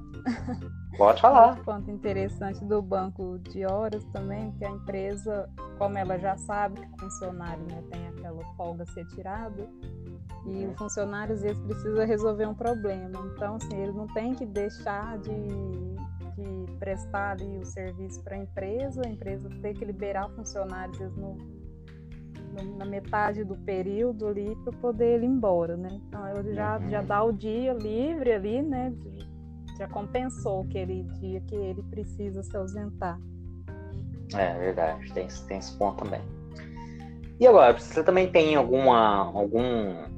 Pode 0.97 1.21
falar. 1.21 1.49
Outro 1.49 1.63
ponto 1.63 1.89
interessante 1.89 2.63
do 2.65 2.81
banco 2.81 3.39
de 3.39 3.65
horas 3.65 4.03
também, 4.05 4.51
que 4.51 4.65
a 4.65 4.69
empresa, 4.69 5.49
como 5.77 5.97
ela 5.97 6.19
já 6.19 6.37
sabe 6.37 6.81
que 6.81 6.93
o 6.93 6.99
funcionário 6.99 7.63
né, 7.63 7.83
tem 7.91 8.07
aquela 8.07 8.43
folga 8.55 8.83
a 8.83 8.85
ser 8.87 9.05
tirada, 9.07 9.67
e 10.45 10.65
o 10.65 10.67
uhum. 10.67 10.75
funcionário 10.75 11.33
às 11.33 11.41
vezes 11.41 11.59
precisa 11.63 12.05
resolver 12.05 12.45
um 12.45 12.53
problema. 12.53 13.19
Então, 13.33 13.55
assim, 13.55 13.75
ele 13.75 13.93
não 13.93 14.07
tem 14.07 14.35
que 14.35 14.45
deixar 14.45 15.17
de 15.19 15.31
que 16.35 16.77
prestar 16.79 17.31
ali 17.31 17.57
o 17.57 17.65
serviço 17.65 18.21
para 18.23 18.35
a 18.35 18.39
empresa, 18.39 19.01
a 19.05 19.09
empresa 19.09 19.49
ter 19.61 19.73
que 19.73 19.85
liberar 19.85 20.29
funcionários 20.31 20.99
no, 21.15 21.35
no, 21.35 21.52
na 22.77 22.85
metade 22.85 23.43
do 23.43 23.55
período 23.57 24.27
ali 24.27 24.55
para 24.63 24.73
poder 24.73 25.21
ir 25.21 25.25
embora, 25.25 25.75
né? 25.75 25.89
Então 26.07 26.27
ele 26.27 26.53
já, 26.53 26.79
já 26.89 27.01
uhum. 27.01 27.07
dá 27.07 27.23
o 27.23 27.31
dia 27.31 27.73
livre 27.73 28.31
ali, 28.31 28.61
né? 28.61 28.93
Já 29.77 29.87
compensou 29.87 30.61
aquele 30.61 31.03
dia 31.19 31.41
que 31.41 31.55
ele 31.55 31.81
precisa 31.83 32.43
se 32.43 32.55
ausentar. 32.55 33.19
É 34.35 34.57
verdade, 34.57 35.11
tem, 35.13 35.27
tem 35.47 35.57
esse 35.57 35.77
ponto 35.77 36.03
também. 36.03 36.21
E 37.39 37.47
agora, 37.47 37.77
você 37.77 38.03
também 38.03 38.31
tem 38.31 38.55
alguma 38.55 39.31
algum 39.33 40.13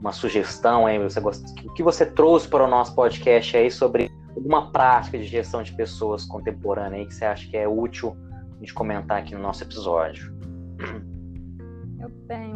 uma 0.00 0.12
sugestão 0.12 0.86
aí, 0.86 0.98
você 0.98 1.20
gosta, 1.20 1.44
o 1.64 1.74
que 1.74 1.82
você 1.82 2.06
trouxe 2.06 2.46
para 2.48 2.64
o 2.64 2.68
nosso 2.68 2.94
podcast 2.94 3.56
aí 3.56 3.70
sobre 3.70 4.10
alguma 4.36 4.70
prática 4.70 5.18
de 5.18 5.24
gestão 5.24 5.62
de 5.62 5.72
pessoas 5.72 6.24
contemporânea 6.24 7.00
aí 7.00 7.06
que 7.06 7.14
você 7.14 7.24
acha 7.24 7.48
que 7.48 7.56
é 7.56 7.66
útil 7.66 8.16
a 8.56 8.60
gente 8.60 8.72
comentar 8.74 9.18
aqui 9.18 9.34
no 9.34 9.40
nosso 9.40 9.64
episódio? 9.64 10.37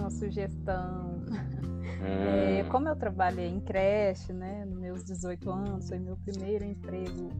Uma 0.03 0.11
sugestão. 0.11 1.23
Hum. 1.31 2.59
É, 2.59 2.65
como 2.65 2.89
eu 2.89 2.97
trabalhei 2.97 3.47
em 3.47 3.61
creche, 3.61 4.33
né, 4.33 4.65
nos 4.65 4.77
meus 4.77 5.05
18 5.05 5.49
anos, 5.49 5.89
foi 5.89 6.01
meu 6.01 6.17
primeiro 6.17 6.65
emprego 6.65 7.31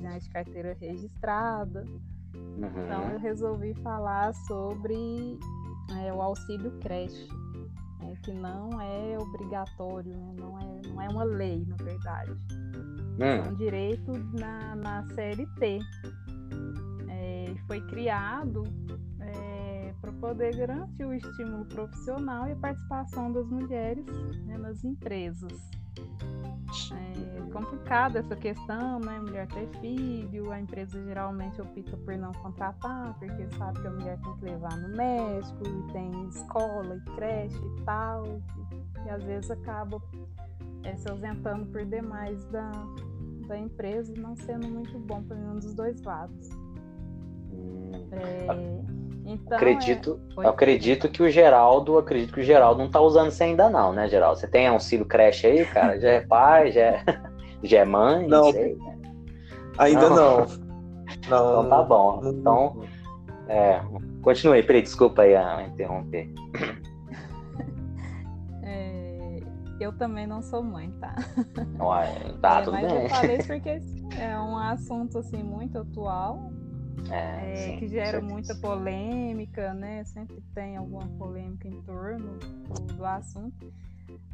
né, 0.00 0.20
de 0.20 0.28
carteira 0.30 0.76
registrada. 0.80 1.84
Uhum. 2.32 2.68
Então 2.68 3.10
eu 3.10 3.18
resolvi 3.18 3.74
falar 3.74 4.32
sobre 4.46 5.36
é, 5.98 6.12
o 6.12 6.22
auxílio 6.22 6.70
creche, 6.78 7.26
é, 8.02 8.14
que 8.22 8.32
não 8.32 8.80
é 8.80 9.18
obrigatório, 9.18 10.16
né, 10.16 10.34
não, 10.38 10.56
é, 10.60 10.80
não 10.86 11.02
é 11.02 11.08
uma 11.08 11.24
lei, 11.24 11.66
na 11.66 11.74
verdade. 11.74 12.30
Hum. 13.18 13.24
É 13.24 13.42
um 13.42 13.54
direito 13.54 14.12
na, 14.38 14.76
na 14.76 15.04
CLT. 15.08 15.80
É, 17.08 17.54
foi 17.66 17.80
criado 17.88 18.62
é, 18.88 19.11
poder 20.22 20.54
garantir 20.56 21.04
o 21.04 21.12
estímulo 21.12 21.64
profissional 21.64 22.48
e 22.48 22.52
a 22.52 22.56
participação 22.56 23.32
das 23.32 23.44
mulheres 23.48 24.06
né, 24.46 24.56
nas 24.56 24.84
empresas. 24.84 25.52
É 26.92 27.52
complicada 27.52 28.20
essa 28.20 28.36
questão, 28.36 29.00
né? 29.00 29.18
Mulher 29.18 29.48
ter 29.48 29.68
filho, 29.80 30.52
a 30.52 30.60
empresa 30.60 31.02
geralmente 31.04 31.60
opta 31.60 31.96
por 31.98 32.16
não 32.16 32.32
contratar, 32.32 33.18
porque 33.18 33.48
sabe 33.58 33.80
que 33.82 33.86
a 33.88 33.90
mulher 33.90 34.18
tem 34.20 34.36
que 34.36 34.44
levar 34.44 34.74
no 34.78 34.96
médico, 34.96 35.62
e 35.66 35.92
tem 35.92 36.28
escola 36.28 36.96
e 36.96 37.00
creche 37.16 37.58
e 37.58 37.82
tal, 37.82 38.24
e, 38.24 39.06
e 39.06 39.10
às 39.10 39.22
vezes 39.24 39.50
acaba 39.50 40.00
é, 40.84 40.96
se 40.96 41.10
ausentando 41.10 41.66
por 41.66 41.84
demais 41.84 42.42
da, 42.46 42.70
da 43.48 43.58
empresa, 43.58 44.14
não 44.16 44.34
sendo 44.36 44.68
muito 44.68 44.98
bom 45.00 45.22
para 45.24 45.36
nenhum 45.36 45.58
dos 45.58 45.74
dois 45.74 46.00
lados. 46.02 46.48
Hum. 47.50 47.90
É, 48.12 48.91
então, 49.24 49.56
acredito, 49.56 50.20
é... 50.38 50.48
acredito 50.48 51.08
que 51.08 51.22
o 51.22 51.30
Geraldo, 51.30 51.98
acredito 51.98 52.32
que 52.32 52.40
o 52.40 52.44
Geraldo 52.44 52.78
não 52.78 52.86
está 52.86 53.00
usando 53.00 53.30
isso 53.30 53.42
ainda 53.42 53.70
não, 53.70 53.92
né, 53.92 54.08
Geraldo? 54.08 54.38
Você 54.38 54.48
tem 54.48 54.66
auxílio 54.66 55.06
creche 55.06 55.46
aí, 55.46 55.64
cara? 55.66 55.98
Já 56.00 56.08
é 56.08 56.20
pai, 56.20 56.72
já 56.72 56.80
é, 56.80 57.04
já 57.62 57.78
é 57.78 57.84
mãe? 57.84 58.26
Não, 58.26 58.50
sei, 58.50 58.74
né? 58.74 58.98
ainda 59.78 60.08
não. 60.08 60.16
não. 60.16 60.46
não. 60.46 60.72
Então 61.24 61.68
tá 61.68 61.82
bom. 61.82 62.20
Então, 62.24 62.84
é, 63.46 63.80
continue, 64.22 64.62
peraí, 64.62 64.82
desculpa 64.82 65.22
aí 65.22 65.36
a 65.36 65.62
interromper. 65.62 66.32
eu 69.82 69.92
também 69.92 70.26
não 70.26 70.42
sou 70.42 70.62
mãe, 70.62 70.90
tá? 71.00 71.14
Ué, 71.80 72.34
tá, 72.40 72.60
é, 72.60 72.62
tudo 72.62 72.72
mas 72.72 72.92
bem. 72.92 73.02
eu 73.02 73.08
falei 73.10 73.38
porque 73.38 73.80
é 74.18 74.38
um 74.38 74.56
assunto 74.56 75.18
assim 75.18 75.42
muito 75.42 75.78
atual, 75.78 76.52
é, 77.10 77.56
sim, 77.56 77.78
que 77.78 77.88
gera 77.88 78.20
muita 78.20 78.54
polêmica, 78.54 79.72
né? 79.74 80.04
Sempre 80.04 80.42
tem 80.54 80.76
alguma 80.76 81.06
polêmica 81.18 81.68
em 81.68 81.82
torno 81.82 82.38
do, 82.38 82.94
do 82.94 83.04
assunto. 83.04 83.72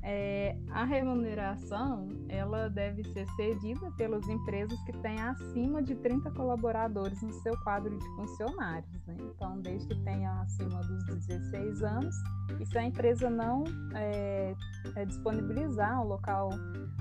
É, 0.02 0.56
a 0.70 0.84
remuneração 0.84 2.08
ela 2.28 2.68
deve 2.68 3.04
ser 3.04 3.26
cedida 3.36 3.90
pelas 3.92 4.26
empresas 4.28 4.78
que 4.84 4.92
têm 4.98 5.20
acima 5.20 5.82
de 5.82 5.94
30 5.96 6.30
colaboradores 6.30 7.20
no 7.22 7.32
seu 7.32 7.56
quadro 7.62 7.96
de 7.96 8.04
funcionários. 8.16 8.90
Né? 9.06 9.16
Então, 9.20 9.60
desde 9.60 9.88
que 9.88 10.00
tenha 10.02 10.32
acima 10.40 10.80
dos 10.80 11.04
16 11.26 11.82
anos, 11.82 12.14
e 12.60 12.66
se 12.66 12.78
a 12.78 12.84
empresa 12.84 13.28
não 13.28 13.64
é, 13.94 14.54
é 14.96 15.04
disponibilizar 15.04 16.00
um 16.00 16.08
local 16.08 16.50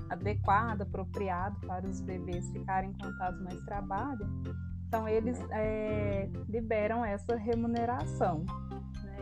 adequado, 0.09 0.81
apropriado 0.81 1.59
para 1.67 1.87
os 1.87 2.01
bebês 2.01 2.49
ficarem 2.51 2.93
contados 2.93 3.41
mais 3.41 3.59
trabalho, 3.61 4.25
então 4.87 5.07
eles 5.07 5.39
é, 5.51 6.29
liberam 6.47 7.03
essa 7.03 7.35
remuneração 7.35 8.45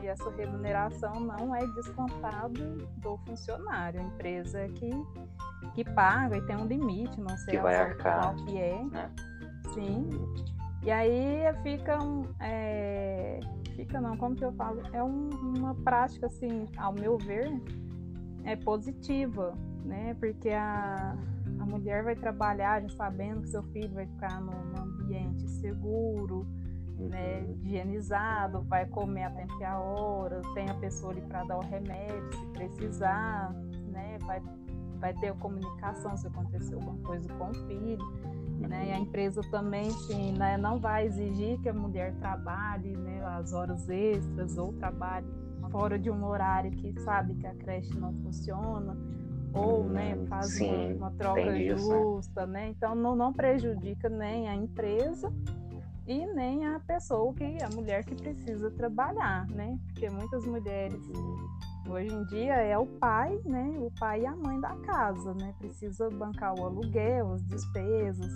e 0.01 0.07
essa 0.07 0.29
remuneração 0.29 1.13
não 1.13 1.55
é 1.55 1.65
descontada 1.73 2.63
do 2.97 3.17
funcionário. 3.25 3.99
A 3.99 4.03
empresa 4.03 4.67
que, 4.69 4.89
que 5.73 5.83
paga 5.83 6.37
e 6.37 6.41
tem 6.45 6.55
um 6.55 6.65
limite, 6.65 7.19
não 7.19 7.35
sei 7.37 7.55
que 7.55 7.61
vai 7.61 7.75
arcar. 7.75 8.35
que 8.35 8.57
é. 8.57 8.83
Né? 8.83 9.11
Sim. 9.73 10.09
E 10.83 10.91
aí 10.91 11.41
fica 11.63 12.01
um, 12.01 12.23
é, 12.39 13.39
fica 13.75 13.99
não, 13.99 14.15
como 14.15 14.35
que 14.35 14.45
eu 14.45 14.53
falo, 14.53 14.81
é 14.93 15.03
um, 15.03 15.29
uma 15.57 15.73
prática 15.73 16.27
assim, 16.27 16.67
ao 16.77 16.93
meu 16.93 17.17
ver, 17.17 17.51
é 18.43 18.55
positiva, 18.55 19.57
né? 19.83 20.15
Porque 20.19 20.51
a, 20.51 21.17
a 21.65 21.67
mulher 21.67 22.03
vai 22.03 22.15
trabalhar 22.15 22.81
já 22.81 22.89
sabendo 22.89 23.41
que 23.41 23.49
seu 23.49 23.63
filho 23.63 23.93
vai 23.93 24.05
ficar 24.05 24.39
num 24.39 24.77
ambiente 24.79 25.49
seguro, 25.49 26.45
né, 26.97 27.43
higienizado, 27.43 28.61
vai 28.63 28.85
comer 28.85 29.23
a 29.23 29.31
tempo 29.31 29.59
e 29.59 29.63
a 29.63 29.79
hora, 29.79 30.41
tem 30.53 30.69
a 30.69 30.75
pessoa 30.75 31.11
ali 31.11 31.21
para 31.21 31.43
dar 31.43 31.57
o 31.57 31.61
remédio 31.61 32.31
se 32.33 32.45
precisar, 32.47 33.51
né, 33.91 34.17
vai, 34.25 34.41
vai 34.99 35.13
ter 35.15 35.29
a 35.29 35.33
comunicação 35.33 36.15
se 36.15 36.27
acontecer 36.27 36.75
alguma 36.75 36.97
coisa 36.99 37.27
com 37.33 37.49
o 37.49 37.53
filho. 37.67 38.05
Né? 38.59 38.87
E 38.87 38.91
a 38.93 38.99
empresa 38.99 39.41
também 39.51 39.89
sim, 39.91 40.31
né, 40.37 40.55
não 40.57 40.79
vai 40.79 41.07
exigir 41.07 41.59
que 41.59 41.67
a 41.67 41.73
mulher 41.73 42.15
trabalhe 42.15 42.95
né, 42.95 43.21
as 43.25 43.51
horas 43.51 43.89
extras 43.89 44.57
ou 44.57 44.71
trabalhe 44.73 45.27
fora 45.71 45.99
de 45.99 46.09
um 46.09 46.23
horário 46.23 46.71
que 46.71 46.97
sabe 47.01 47.35
que 47.35 47.45
a 47.45 47.53
creche 47.55 47.93
não 47.99 48.13
funciona 48.21 48.95
ou 49.55 49.85
né, 49.85 50.15
hum, 50.15 50.27
faz 50.27 50.51
sim, 50.51 50.93
uma, 50.93 51.09
troca 51.11 51.59
justa, 51.61 52.45
né? 52.45 52.69
Então 52.69 52.93
não, 52.93 53.15
não 53.15 53.31
prejudica 53.31 54.09
nem 54.09 54.49
a 54.49 54.55
empresa 54.55 55.31
e 56.05 56.25
nem 56.33 56.65
a 56.67 56.79
pessoa 56.79 57.33
que 57.33 57.63
a 57.63 57.69
mulher 57.69 58.03
que 58.03 58.15
precisa 58.15 58.69
trabalhar, 58.71 59.47
né? 59.47 59.79
Porque 59.87 60.09
muitas 60.09 60.45
mulheres 60.45 61.01
hoje 61.89 62.13
em 62.13 62.25
dia 62.25 62.55
é 62.55 62.77
o 62.77 62.85
pai, 62.85 63.39
né? 63.45 63.75
O 63.77 63.89
pai 63.97 64.21
e 64.21 64.25
a 64.25 64.35
mãe 64.35 64.59
da 64.59 64.75
casa, 64.77 65.33
né? 65.33 65.55
Precisa 65.57 66.09
bancar 66.09 66.53
o 66.59 66.65
aluguel, 66.65 67.33
as 67.33 67.43
despesas. 67.45 68.31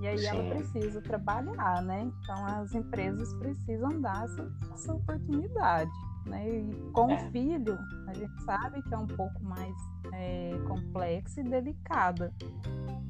E 0.00 0.06
aí 0.06 0.18
Sim. 0.18 0.26
ela 0.26 0.44
precisa 0.44 1.00
trabalhar, 1.00 1.82
né? 1.82 2.10
Então 2.22 2.46
as 2.46 2.74
empresas 2.74 3.32
precisam 3.34 4.00
dar 4.00 4.24
essa, 4.24 4.52
essa 4.74 4.92
oportunidade. 4.92 5.90
Né? 6.26 6.48
E 6.48 6.90
com 6.92 7.06
o 7.06 7.12
é. 7.12 7.30
filho, 7.30 7.78
a 8.08 8.14
gente 8.14 8.42
sabe 8.42 8.82
que 8.82 8.92
é 8.92 8.98
um 8.98 9.06
pouco 9.06 9.42
mais 9.44 9.74
é, 10.12 10.50
complexa 10.66 11.40
e 11.40 11.44
delicada. 11.44 12.32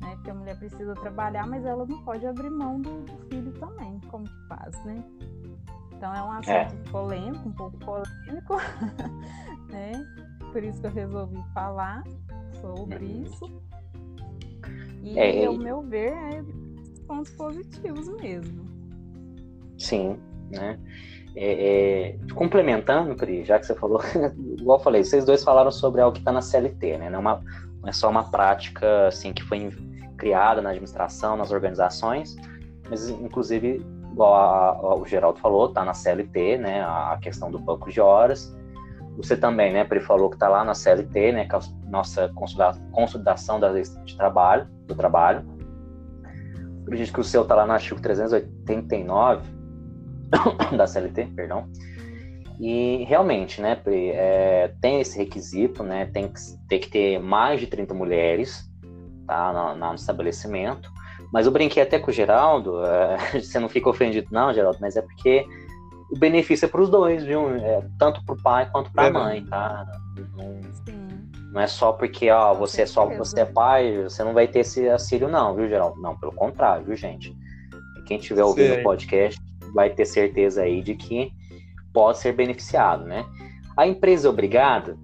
Né? 0.00 0.14
Porque 0.16 0.30
a 0.30 0.34
mulher 0.34 0.58
precisa 0.58 0.94
trabalhar, 0.94 1.46
mas 1.46 1.64
ela 1.64 1.86
não 1.86 2.02
pode 2.04 2.26
abrir 2.26 2.50
mão 2.50 2.80
do, 2.80 3.02
do 3.02 3.16
filho 3.28 3.52
também, 3.52 3.98
como 4.08 4.24
que 4.24 4.46
faz, 4.48 4.84
né? 4.84 5.02
Então 5.92 6.14
é 6.14 6.22
um 6.22 6.32
assunto 6.32 6.50
é. 6.50 6.90
polêmico, 6.90 7.48
um 7.48 7.52
pouco 7.52 7.78
polêmico, 7.78 8.56
né? 9.72 9.92
Por 10.52 10.62
isso 10.62 10.80
que 10.80 10.86
eu 10.86 10.92
resolvi 10.92 11.42
falar 11.54 12.04
sobre 12.60 13.04
uhum. 13.04 13.22
isso. 13.22 13.62
E, 15.02 15.18
é, 15.18 15.46
ao 15.46 15.56
meu 15.56 15.82
ver, 15.82 16.12
é 16.12 16.44
pontos 17.06 17.32
positivos 17.32 18.08
mesmo. 18.08 18.66
Sim, 19.78 20.18
né? 20.50 20.78
É, 21.38 22.14
é, 22.14 22.18
complementando, 22.34 23.14
Pri, 23.14 23.44
já 23.44 23.58
que 23.58 23.66
você 23.66 23.74
falou, 23.74 24.00
igual 24.58 24.78
eu 24.78 24.82
falei, 24.82 25.04
vocês 25.04 25.22
dois 25.22 25.44
falaram 25.44 25.70
sobre 25.70 26.00
algo 26.00 26.14
que 26.14 26.20
está 26.20 26.32
na 26.32 26.40
CLT, 26.40 26.96
né? 26.96 27.10
Não 27.10 27.18
é, 27.18 27.20
uma, 27.20 27.44
não 27.82 27.88
é 27.90 27.92
só 27.92 28.08
uma 28.08 28.30
prática 28.30 29.08
assim 29.08 29.34
que 29.34 29.42
foi 29.42 29.70
criada 30.16 30.62
na 30.62 30.70
administração, 30.70 31.36
nas 31.36 31.52
organizações, 31.52 32.36
mas 32.88 33.10
inclusive, 33.10 33.84
igual 34.10 34.34
a, 34.34 34.68
a, 34.70 34.94
o 34.94 35.04
Geraldo 35.04 35.38
falou, 35.38 35.66
está 35.66 35.84
na 35.84 35.92
CLT, 35.92 36.56
né? 36.56 36.80
A 36.80 37.18
questão 37.20 37.50
do 37.50 37.58
banco 37.58 37.90
de 37.90 38.00
horas. 38.00 38.56
Você 39.18 39.36
também, 39.36 39.74
né, 39.74 39.84
Pri, 39.84 40.00
falou 40.00 40.30
que 40.30 40.36
está 40.36 40.48
lá 40.48 40.64
na 40.64 40.74
CLT, 40.74 41.32
né? 41.32 41.44
Que 41.44 41.54
é 41.54 41.58
a 41.58 41.90
nossa 41.90 42.32
consolidação 42.92 43.60
da 43.60 43.68
lei 43.68 43.82
de 43.82 44.16
trabalho, 44.16 44.66
do 44.86 44.94
trabalho. 44.94 45.44
Acredito 46.84 47.12
que 47.12 47.20
o 47.20 47.24
seu 47.24 47.42
está 47.42 47.54
lá 47.54 47.66
no 47.66 47.72
artigo 47.72 48.00
389 48.00 49.55
da 50.76 50.86
CLT, 50.86 51.26
perdão. 51.34 51.68
E 52.58 53.04
realmente, 53.04 53.60
né, 53.60 53.78
é, 53.86 54.72
tem 54.80 55.00
esse 55.00 55.18
requisito, 55.18 55.82
né, 55.82 56.06
tem 56.06 56.28
que, 56.28 56.40
tem 56.68 56.80
que 56.80 56.88
ter 56.88 57.18
mais 57.18 57.60
de 57.60 57.66
30 57.66 57.92
mulheres 57.92 58.70
tá, 59.26 59.52
no, 59.52 59.74
no 59.74 59.94
estabelecimento. 59.94 60.90
Mas 61.32 61.44
eu 61.46 61.52
brinquei 61.52 61.82
até 61.82 61.98
com 61.98 62.10
o 62.10 62.14
Geraldo, 62.14 62.84
é, 62.84 63.16
você 63.40 63.58
não 63.58 63.68
fica 63.68 63.90
ofendido 63.90 64.28
não, 64.30 64.54
Geraldo, 64.54 64.78
mas 64.80 64.96
é 64.96 65.02
porque 65.02 65.44
o 66.10 66.18
benefício 66.18 66.66
é 66.66 66.68
para 66.68 66.80
os 66.80 66.88
dois, 66.88 67.24
viu? 67.24 67.50
É, 67.56 67.82
tanto 67.98 68.24
para 68.24 68.34
o 68.34 68.42
pai 68.42 68.70
quanto 68.70 68.90
para 68.92 69.04
a 69.04 69.06
é 69.06 69.10
mãe, 69.10 69.44
tá? 69.44 69.86
Não, 70.36 70.60
não, 71.52 71.60
é 71.60 71.66
só 71.66 71.92
porque 71.92 72.30
ó, 72.30 72.54
você 72.54 72.82
é 72.82 72.86
só 72.86 73.06
você 73.06 73.40
é 73.40 73.44
pai, 73.44 74.04
você 74.04 74.22
não 74.22 74.32
vai 74.32 74.46
ter 74.46 74.60
esse 74.60 74.88
auxílio 74.88 75.28
não, 75.28 75.54
viu, 75.54 75.68
Geraldo? 75.68 76.00
Não, 76.00 76.16
pelo 76.16 76.32
contrário, 76.32 76.84
viu, 76.84 76.96
gente? 76.96 77.36
Quem 78.06 78.18
estiver 78.18 78.44
ouvindo 78.44 78.78
o 78.78 78.82
podcast, 78.84 79.40
vai 79.76 79.90
ter 79.90 80.06
certeza 80.06 80.62
aí 80.62 80.80
de 80.80 80.94
que 80.94 81.30
pode 81.92 82.18
ser 82.18 82.32
beneficiado, 82.32 83.04
né? 83.04 83.26
A 83.76 83.86
empresa 83.86 84.26
é 84.26 84.30
obrigada 84.30 84.96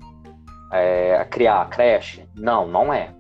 é, 0.73 1.17
a 1.17 1.25
criar 1.27 1.61
a 1.61 1.67
creche? 1.67 2.27
Não, 2.35 2.67
não 2.67 2.93
é. 2.93 3.15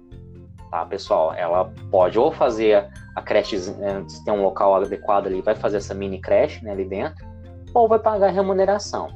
Tá, 0.70 0.86
pessoal? 0.86 1.34
Ela 1.34 1.70
pode 1.90 2.18
ou 2.18 2.32
fazer 2.32 2.88
a 3.14 3.20
creche, 3.20 3.56
é, 3.56 4.08
se 4.08 4.24
tem 4.24 4.32
um 4.32 4.42
local 4.42 4.74
adequado 4.76 5.26
ali, 5.26 5.42
vai 5.42 5.54
fazer 5.54 5.76
essa 5.76 5.92
mini 5.92 6.18
creche 6.18 6.64
né, 6.64 6.72
ali 6.72 6.86
dentro, 6.86 7.26
ou 7.74 7.86
vai 7.86 7.98
pagar 7.98 8.30
remuneração. 8.30 9.10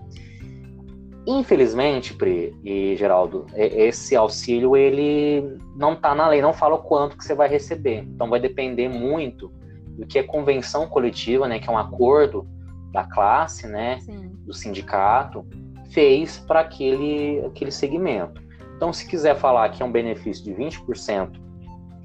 Infelizmente, 1.27 2.14
Pri 2.14 2.55
e 2.62 2.94
Geraldo, 2.96 3.46
esse 3.55 4.14
auxílio 4.14 4.77
ele 4.77 5.59
não 5.75 5.94
está 5.94 6.14
na 6.14 6.29
lei, 6.29 6.42
não 6.42 6.53
fala 6.53 6.75
o 6.75 6.83
quanto 6.83 7.16
que 7.16 7.25
você 7.25 7.35
vai 7.35 7.49
receber. 7.49 8.05
Então 8.05 8.29
vai 8.29 8.38
depender 8.38 8.88
muito 8.88 9.51
do 9.96 10.06
que 10.06 10.18
é 10.18 10.22
convenção 10.22 10.87
coletiva, 10.87 11.48
né, 11.48 11.59
que 11.59 11.68
é 11.68 11.72
um 11.72 11.78
acordo 11.78 12.46
da 12.92 13.04
classe, 13.04 13.66
né, 13.66 13.98
Sim. 14.00 14.32
do 14.44 14.52
sindicato, 14.52 15.46
fez 15.90 16.38
para 16.38 16.61
aquele, 16.61 17.44
aquele 17.46 17.70
segmento. 17.70 18.42
Então, 18.76 18.92
se 18.92 19.06
quiser 19.06 19.37
falar 19.37 19.70
que 19.70 19.82
é 19.82 19.87
um 19.87 19.92
benefício 19.92 20.44
de 20.44 20.52
20% 20.52 21.40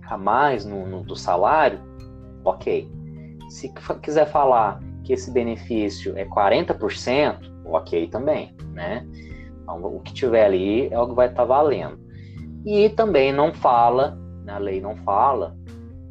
a 0.07 0.17
mais 0.17 0.65
no, 0.65 0.85
no, 0.85 1.03
do 1.03 1.15
salário, 1.15 1.79
ok. 2.43 2.89
Se 3.49 3.73
quiser 4.01 4.25
falar 4.29 4.79
que 5.03 5.13
esse 5.13 5.31
benefício 5.31 6.17
é 6.17 6.25
40%, 6.25 7.39
ok 7.65 8.07
também, 8.07 8.55
né? 8.73 9.05
Então, 9.61 9.83
o 9.83 9.99
que 10.01 10.13
tiver 10.13 10.45
ali 10.45 10.87
é 10.91 10.99
o 10.99 11.07
que 11.07 11.15
vai 11.15 11.27
estar 11.27 11.43
tá 11.43 11.45
valendo. 11.45 11.99
E 12.65 12.89
também 12.89 13.31
não 13.31 13.53
fala, 13.53 14.17
na 14.43 14.57
lei 14.57 14.79
não 14.79 14.95
fala, 14.97 15.55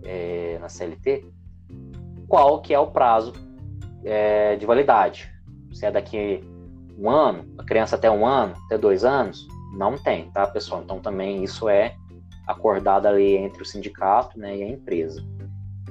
é, 0.03 0.59
na 0.61 0.69
CLT, 0.69 1.27
qual 2.31 2.63
que 2.63 2.73
é 2.73 2.79
o 2.79 2.87
prazo 2.87 3.33
é, 4.05 4.55
de 4.55 4.65
validade. 4.65 5.29
Se 5.73 5.85
é 5.85 5.91
daqui 5.91 6.41
um 6.97 7.11
ano, 7.11 7.45
a 7.59 7.65
criança 7.65 7.97
até 7.97 8.09
um 8.09 8.25
ano, 8.25 8.55
até 8.67 8.79
dois 8.79 9.05
anos, 9.05 9.49
não 9.77 9.99
tem, 9.99 10.31
tá, 10.31 10.47
pessoal? 10.47 10.81
Então 10.83 11.01
também 11.01 11.43
isso 11.43 11.69
é 11.69 11.97
acordado 12.47 13.07
ali 13.07 13.37
entre 13.37 13.61
o 13.61 13.67
sindicato 13.67 14.39
né, 14.39 14.57
e 14.57 14.63
a 14.63 14.69
empresa. 14.69 15.21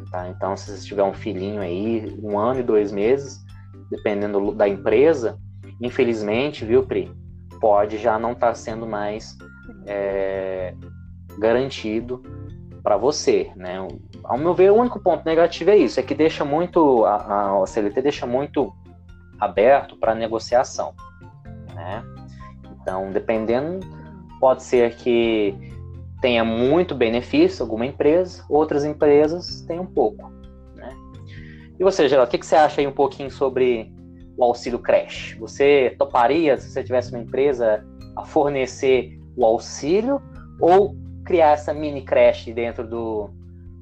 Tá? 0.09 0.29
Então, 0.29 0.55
se 0.55 0.71
você 0.71 0.87
tiver 0.87 1.03
um 1.03 1.13
filhinho 1.13 1.61
aí, 1.61 2.17
um 2.23 2.39
ano 2.39 2.61
e 2.61 2.63
dois 2.63 2.91
meses, 2.91 3.43
dependendo 3.91 4.53
da 4.53 4.67
empresa, 4.67 5.37
infelizmente, 5.79 6.65
viu, 6.65 6.83
Pri, 6.83 7.11
pode 7.59 7.97
já 7.97 8.17
não 8.17 8.31
estar 8.31 8.47
tá 8.47 8.55
sendo 8.55 8.87
mais 8.87 9.37
é, 9.85 10.73
garantido 11.37 12.23
para 12.81 12.97
você, 12.97 13.51
né? 13.55 13.77
Ao 14.23 14.37
meu 14.37 14.53
ver, 14.53 14.71
o 14.71 14.75
único 14.75 14.99
ponto 14.99 15.25
negativo 15.25 15.69
é 15.71 15.77
isso, 15.77 15.99
é 15.99 16.03
que 16.03 16.15
deixa 16.15 16.45
muito 16.45 17.05
a, 17.05 17.61
a 17.61 17.67
CLT 17.67 18.01
deixa 18.01 18.25
muito 18.25 18.73
aberto 19.39 19.95
para 19.97 20.15
negociação, 20.15 20.93
né? 21.73 22.03
Então, 22.81 23.11
dependendo, 23.11 23.79
pode 24.39 24.63
ser 24.63 24.95
que 24.95 25.55
tenha 26.21 26.43
muito 26.43 26.93
benefício 26.93 27.63
alguma 27.63 27.85
empresa, 27.85 28.43
outras 28.49 28.83
empresas 28.83 29.61
tenham 29.61 29.85
pouco, 29.85 30.29
né? 30.75 30.89
E 31.79 31.83
você, 31.83 32.07
Geraldo, 32.07 32.27
o 32.27 32.31
que, 32.31 32.37
que 32.37 32.45
você 32.45 32.55
acha 32.55 32.81
aí 32.81 32.87
um 32.87 32.91
pouquinho 32.91 33.31
sobre 33.31 33.93
o 34.37 34.43
auxílio 34.43 34.79
creche? 34.79 35.37
Você 35.39 35.95
toparia, 35.97 36.57
se 36.57 36.69
você 36.69 36.83
tivesse 36.83 37.11
uma 37.11 37.21
empresa, 37.21 37.85
a 38.15 38.25
fornecer 38.25 39.17
o 39.37 39.45
auxílio 39.45 40.21
ou 40.59 40.95
criar 41.29 41.51
essa 41.51 41.71
mini 41.71 42.01
creche 42.01 42.51
dentro 42.51 42.87
do, 42.87 43.29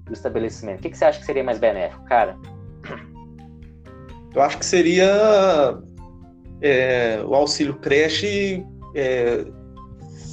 do 0.03 0.11
estabelecimento? 0.11 0.79
O 0.79 0.81
que, 0.81 0.89
que 0.89 0.97
você 0.97 1.05
acha 1.05 1.17
que 1.17 1.25
seria 1.25 1.45
mais 1.45 1.57
benéfico, 1.57 2.03
cara? 2.03 2.35
Eu 4.35 4.41
acho 4.41 4.57
que 4.57 4.65
seria 4.65 5.79
é, 6.61 7.23
o 7.25 7.33
auxílio 7.33 7.75
creche 7.75 8.65
é, 8.93 9.45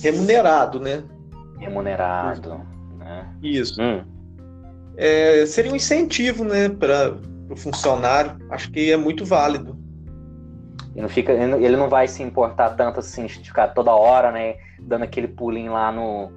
remunerado, 0.03 0.81
né? 0.81 1.05
Remunerado. 1.61 2.61
Né? 2.98 3.33
Isso. 3.40 3.81
Hum. 3.81 4.05
É, 4.96 5.46
seria 5.46 5.70
um 5.70 5.77
incentivo, 5.77 6.42
né, 6.42 6.68
para 6.68 7.16
o 7.48 7.57
funcionário. 7.57 8.37
Acho 8.50 8.72
que 8.72 8.90
é 8.90 8.96
muito 8.96 9.24
válido. 9.24 9.79
Ele 10.92 11.03
não, 11.03 11.09
fica, 11.09 11.33
ele 11.33 11.77
não 11.77 11.88
vai 11.88 12.09
se 12.09 12.24
importar 12.24 12.70
tanto 12.70 12.98
assim, 12.98 13.27
de 13.27 13.38
ficar 13.38 13.68
toda 13.68 13.92
hora, 13.92 14.33
né, 14.33 14.57
dando 14.81 15.05
aquele 15.05 15.29
pulinho 15.29 15.72
lá 15.72 15.90
no, 15.92 16.33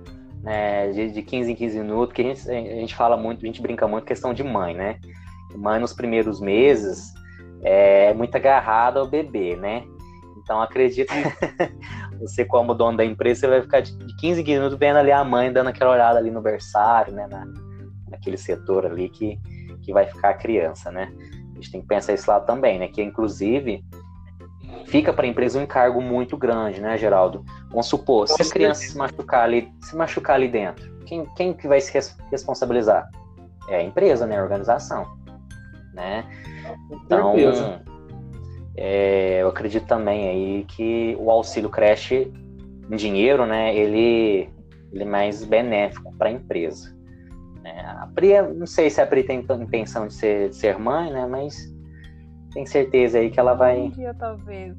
né, 0.48 0.92
de, 0.92 1.12
de 1.12 1.22
15 1.22 1.52
em 1.52 1.56
15 1.56 1.80
minutos, 1.80 2.16
que 2.16 2.22
a 2.22 2.26
gente, 2.26 2.50
a 2.50 2.54
gente 2.54 2.96
fala 2.96 3.18
muito, 3.18 3.44
a 3.44 3.46
gente 3.46 3.62
brinca 3.62 3.86
muito 3.86 4.06
questão 4.06 4.34
de 4.34 4.46
mãe, 4.46 4.74
né? 4.74 4.98
Mãe 5.54 5.78
nos 5.78 5.92
primeiros 5.92 6.40
meses 6.40 7.14
é 7.64 8.14
muito 8.14 8.34
agarrada 8.36 9.02
ao 9.02 9.06
bebê, 9.06 9.58
né? 9.58 9.84
Então 10.38 10.62
acredito 10.62 11.12
você 12.22 12.46
como 12.46 12.74
dono 12.74 12.96
da 12.96 13.04
empresa, 13.04 13.42
você 13.42 13.48
vai 13.48 13.62
ficar 13.62 13.82
de 13.82 13.92
15 13.92 14.40
em 14.40 14.44
15 14.46 14.58
minutos 14.58 14.80
vendo 14.80 14.96
ali 14.96 15.12
a 15.12 15.22
mãe 15.22 15.52
dando 15.52 15.68
aquela 15.68 15.92
olhada 15.92 16.18
ali 16.18 16.32
no 16.32 16.42
berçário, 16.42 17.14
né? 17.14 17.28
Na, 17.30 17.46
naquele 18.10 18.38
setor 18.38 18.86
ali 18.86 19.10
que, 19.10 19.38
que 19.82 19.92
vai 19.92 20.06
ficar 20.06 20.30
a 20.30 20.34
criança, 20.34 20.90
né? 20.90 21.12
A 21.52 21.56
gente 21.56 21.72
tem 21.74 21.82
que 21.82 21.88
pensar 21.88 22.14
isso 22.14 22.32
lá 22.32 22.40
também, 22.40 22.80
né? 22.80 22.88
Que 22.88 23.04
inclusive 23.04 23.84
fica 24.86 25.12
para 25.12 25.26
a 25.26 25.30
empresa 25.30 25.60
um 25.60 25.64
encargo 25.64 26.02
muito 26.02 26.38
grande, 26.38 26.80
né, 26.80 26.98
Geraldo? 26.98 27.44
Vamos 27.78 27.90
supor, 27.90 28.28
se 28.28 28.42
a 28.42 28.50
criança 28.50 28.82
se 28.82 28.98
machucar 28.98 29.44
ali, 29.44 29.72
se 29.84 29.96
machucar 29.96 30.36
ali 30.36 30.48
dentro, 30.48 30.92
quem, 31.06 31.28
quem 31.36 31.54
que 31.54 31.68
vai 31.68 31.80
se 31.80 31.94
res 31.94 32.18
responsabilizar? 32.32 33.08
é 33.70 33.76
a 33.76 33.84
empresa, 33.84 34.26
né? 34.26 34.40
A 34.40 34.42
organização, 34.42 35.06
né? 35.94 36.26
Então, 36.92 37.36
é, 38.76 39.44
eu 39.44 39.50
acredito 39.50 39.86
também 39.86 40.28
aí 40.28 40.66
que 40.66 41.16
o 41.20 41.30
auxílio 41.30 41.70
creche 41.70 42.34
em 42.90 42.96
dinheiro, 42.96 43.46
né? 43.46 43.76
Ele, 43.76 44.50
ele 44.92 45.04
é 45.04 45.06
mais 45.06 45.46
benéfico 45.46 46.12
para 46.18 46.30
a 46.30 46.32
empresa. 46.32 46.98
Né? 47.62 47.80
A 48.00 48.08
Pri, 48.08 48.42
não 48.42 48.66
sei 48.66 48.90
se 48.90 49.00
a 49.00 49.06
Pri 49.06 49.24
tem 49.24 49.46
intenção 49.62 50.08
de 50.08 50.16
ser, 50.16 50.50
de 50.50 50.56
ser 50.56 50.80
mãe, 50.80 51.12
né? 51.12 51.28
Mas 51.28 51.72
tem 52.58 52.66
certeza 52.66 53.20
aí 53.20 53.30
que 53.30 53.40
ela 53.40 53.54
vai. 53.54 53.80
Um 53.82 53.90
dia, 53.92 54.16
talvez. 54.16 54.76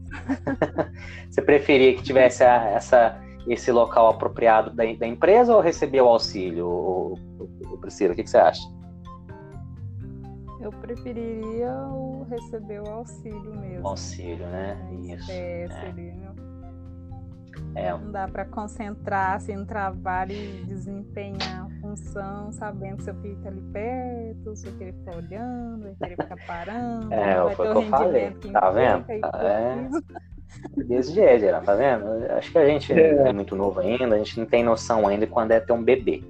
Você 1.30 1.40
preferia 1.40 1.94
que 1.94 2.02
tivesse 2.02 2.42
a, 2.42 2.70
essa, 2.70 3.20
esse 3.46 3.70
local 3.70 4.08
apropriado 4.08 4.70
da, 4.70 4.82
da, 4.94 5.06
empresa 5.06 5.54
ou 5.54 5.60
receber 5.60 6.00
o 6.00 6.08
auxílio, 6.08 6.66
o, 6.66 7.14
o, 7.38 7.74
o 7.74 7.78
Priscila? 7.78 8.14
O 8.14 8.16
que, 8.16 8.24
que, 8.24 8.30
você 8.30 8.38
acha? 8.38 8.62
Eu 10.60 10.72
preferiria 10.72 11.72
o, 11.92 12.26
receber 12.28 12.80
o 12.80 12.88
auxílio 12.88 13.54
mesmo. 13.60 13.84
O 13.84 13.90
auxílio, 13.90 14.44
né? 14.48 14.76
Isso. 15.04 15.30
É, 15.30 15.62
é. 15.62 15.68
seria, 15.68 16.14
é. 17.76 17.92
Não 17.92 18.10
dá 18.10 18.26
para 18.26 18.44
concentrar 18.44 19.36
assim, 19.36 19.54
no 19.54 19.66
trabalho 19.66 20.32
e 20.32 20.64
desempenhar 20.64 21.68
função, 21.88 22.52
sabendo 22.52 23.02
se 23.02 23.10
eu 23.10 23.14
fico 23.16 23.48
ali 23.48 23.62
perto, 23.72 24.56
se 24.56 24.66
eu 24.66 24.72
querer 24.76 24.92
ficar 24.92 25.16
olhando, 25.16 25.82
se 25.82 25.88
eu 25.88 25.96
querer 25.96 26.22
ficar 26.22 26.36
parando. 26.46 27.14
É, 27.14 27.42
vai 27.42 27.54
foi 27.54 27.68
o 27.68 27.72
que 27.72 27.78
eu 27.78 27.88
falei. 27.88 28.30
Tá 28.52 28.70
vendo? 28.70 29.04
É. 29.10 30.84
Desse 30.84 31.12
jeito, 31.12 31.64
tá 31.64 31.74
vendo? 31.74 32.06
Acho 32.32 32.50
que 32.50 32.58
a 32.58 32.66
gente 32.66 32.92
é. 32.92 33.28
é. 33.28 33.32
muito 33.32 33.54
novo 33.56 33.80
ainda, 33.80 34.14
a 34.14 34.18
gente 34.18 34.38
não 34.38 34.46
tem 34.46 34.62
noção 34.62 35.06
ainda 35.06 35.26
quando 35.26 35.52
é 35.52 35.60
ter 35.60 35.72
um 35.72 35.82
bebê. 35.82 36.22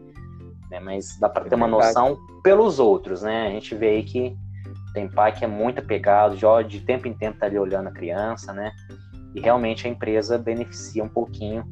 Né? 0.70 0.80
Mas 0.80 1.18
dá 1.18 1.28
para 1.28 1.44
ter 1.44 1.54
uma 1.54 1.68
noção 1.68 2.18
pelos 2.42 2.78
outros, 2.78 3.22
né? 3.22 3.48
A 3.48 3.50
gente 3.50 3.74
vê 3.74 3.88
aí 3.90 4.02
que 4.02 4.36
tem 4.92 5.08
pai 5.08 5.32
que 5.32 5.44
é 5.44 5.48
muito 5.48 5.80
apegado, 5.80 6.36
já 6.36 6.62
de 6.62 6.80
tempo 6.80 7.08
em 7.08 7.14
tempo 7.14 7.38
tá 7.38 7.46
ali 7.46 7.58
olhando 7.58 7.88
a 7.88 7.92
criança, 7.92 8.52
né? 8.52 8.72
E 9.34 9.40
realmente 9.40 9.86
a 9.86 9.90
empresa 9.90 10.36
beneficia 10.36 11.02
um 11.04 11.08
pouquinho, 11.08 11.64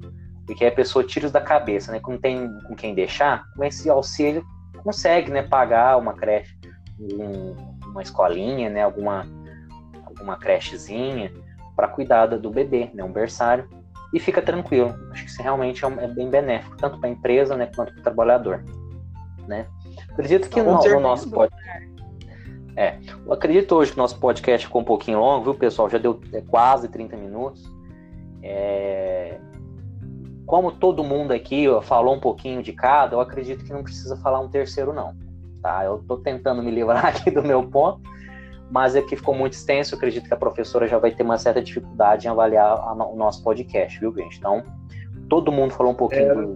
porque 0.46 0.64
a 0.64 0.72
pessoa 0.72 1.04
tira 1.04 1.26
os 1.26 1.32
da 1.32 1.40
cabeça, 1.40 1.90
né? 1.90 2.00
Não 2.06 2.18
tem 2.18 2.48
com 2.62 2.74
quem 2.74 2.94
deixar, 2.94 3.44
com 3.54 3.64
esse 3.64 3.90
auxílio 3.90 4.44
consegue, 4.82 5.30
né? 5.30 5.42
Pagar 5.42 5.98
uma 5.98 6.14
creche, 6.14 6.56
um, 7.00 7.54
uma 7.90 8.02
escolinha, 8.02 8.70
né? 8.70 8.82
Alguma, 8.82 9.26
alguma 10.06 10.36
crechezinha 10.36 11.32
para 11.74 11.88
cuidar 11.88 12.26
do 12.26 12.50
bebê, 12.50 12.90
né? 12.94 13.02
Um 13.02 13.12
berçário 13.12 13.68
e 14.14 14.20
fica 14.20 14.40
tranquilo. 14.40 14.94
Acho 15.10 15.24
que 15.24 15.30
isso 15.30 15.42
realmente 15.42 15.84
é, 15.84 15.88
é 15.88 16.08
bem 16.08 16.30
benéfico, 16.30 16.76
tanto 16.76 16.98
para 16.98 17.08
a 17.08 17.12
empresa, 17.12 17.56
né? 17.56 17.68
Quanto 17.74 17.92
para 17.92 18.00
o 18.00 18.02
trabalhador, 18.02 18.64
né? 19.48 19.66
Acredito 20.10 20.48
que 20.48 20.62
no, 20.62 20.78
no 20.80 21.00
nosso 21.00 21.28
podcast 21.30 21.96
é, 22.76 22.98
eu 23.24 23.32
acredito 23.32 23.74
hoje 23.74 23.92
que 23.92 23.96
nosso 23.96 24.20
podcast 24.20 24.66
ficou 24.66 24.82
um 24.82 24.84
pouquinho 24.84 25.18
longo, 25.18 25.44
viu, 25.44 25.54
pessoal? 25.54 25.88
Já 25.88 25.96
deu 25.96 26.20
é, 26.32 26.42
quase 26.42 26.88
30 26.88 27.16
minutos. 27.16 27.64
É... 28.42 29.40
Como 30.46 30.72
todo 30.72 31.02
mundo 31.02 31.32
aqui 31.32 31.66
falou 31.82 32.14
um 32.14 32.20
pouquinho 32.20 32.62
de 32.62 32.72
cada, 32.72 33.16
eu 33.16 33.20
acredito 33.20 33.64
que 33.64 33.72
não 33.72 33.82
precisa 33.82 34.16
falar 34.16 34.40
um 34.40 34.48
terceiro, 34.48 34.92
não. 34.92 35.14
Tá? 35.60 35.84
Eu 35.84 35.96
estou 35.96 36.18
tentando 36.18 36.62
me 36.62 36.70
livrar 36.70 37.06
aqui 37.16 37.30
do 37.30 37.42
meu 37.42 37.66
ponto, 37.66 38.00
mas 38.70 38.94
é 38.94 39.02
que 39.02 39.16
ficou 39.16 39.34
muito 39.34 39.54
extenso. 39.54 39.94
Eu 39.94 39.98
acredito 39.98 40.28
que 40.28 40.34
a 40.34 40.36
professora 40.36 40.86
já 40.86 40.98
vai 40.98 41.10
ter 41.10 41.22
uma 41.22 41.38
certa 41.38 41.60
dificuldade 41.60 42.26
em 42.26 42.30
avaliar 42.30 42.78
a, 42.78 42.92
o 42.92 43.16
nosso 43.16 43.42
podcast, 43.42 43.98
viu, 43.98 44.14
gente? 44.14 44.38
Então, 44.38 44.62
todo 45.28 45.50
mundo 45.50 45.72
falou 45.72 45.92
um 45.92 45.96
pouquinho 45.96 46.30
é... 46.30 46.34
do, 46.34 46.54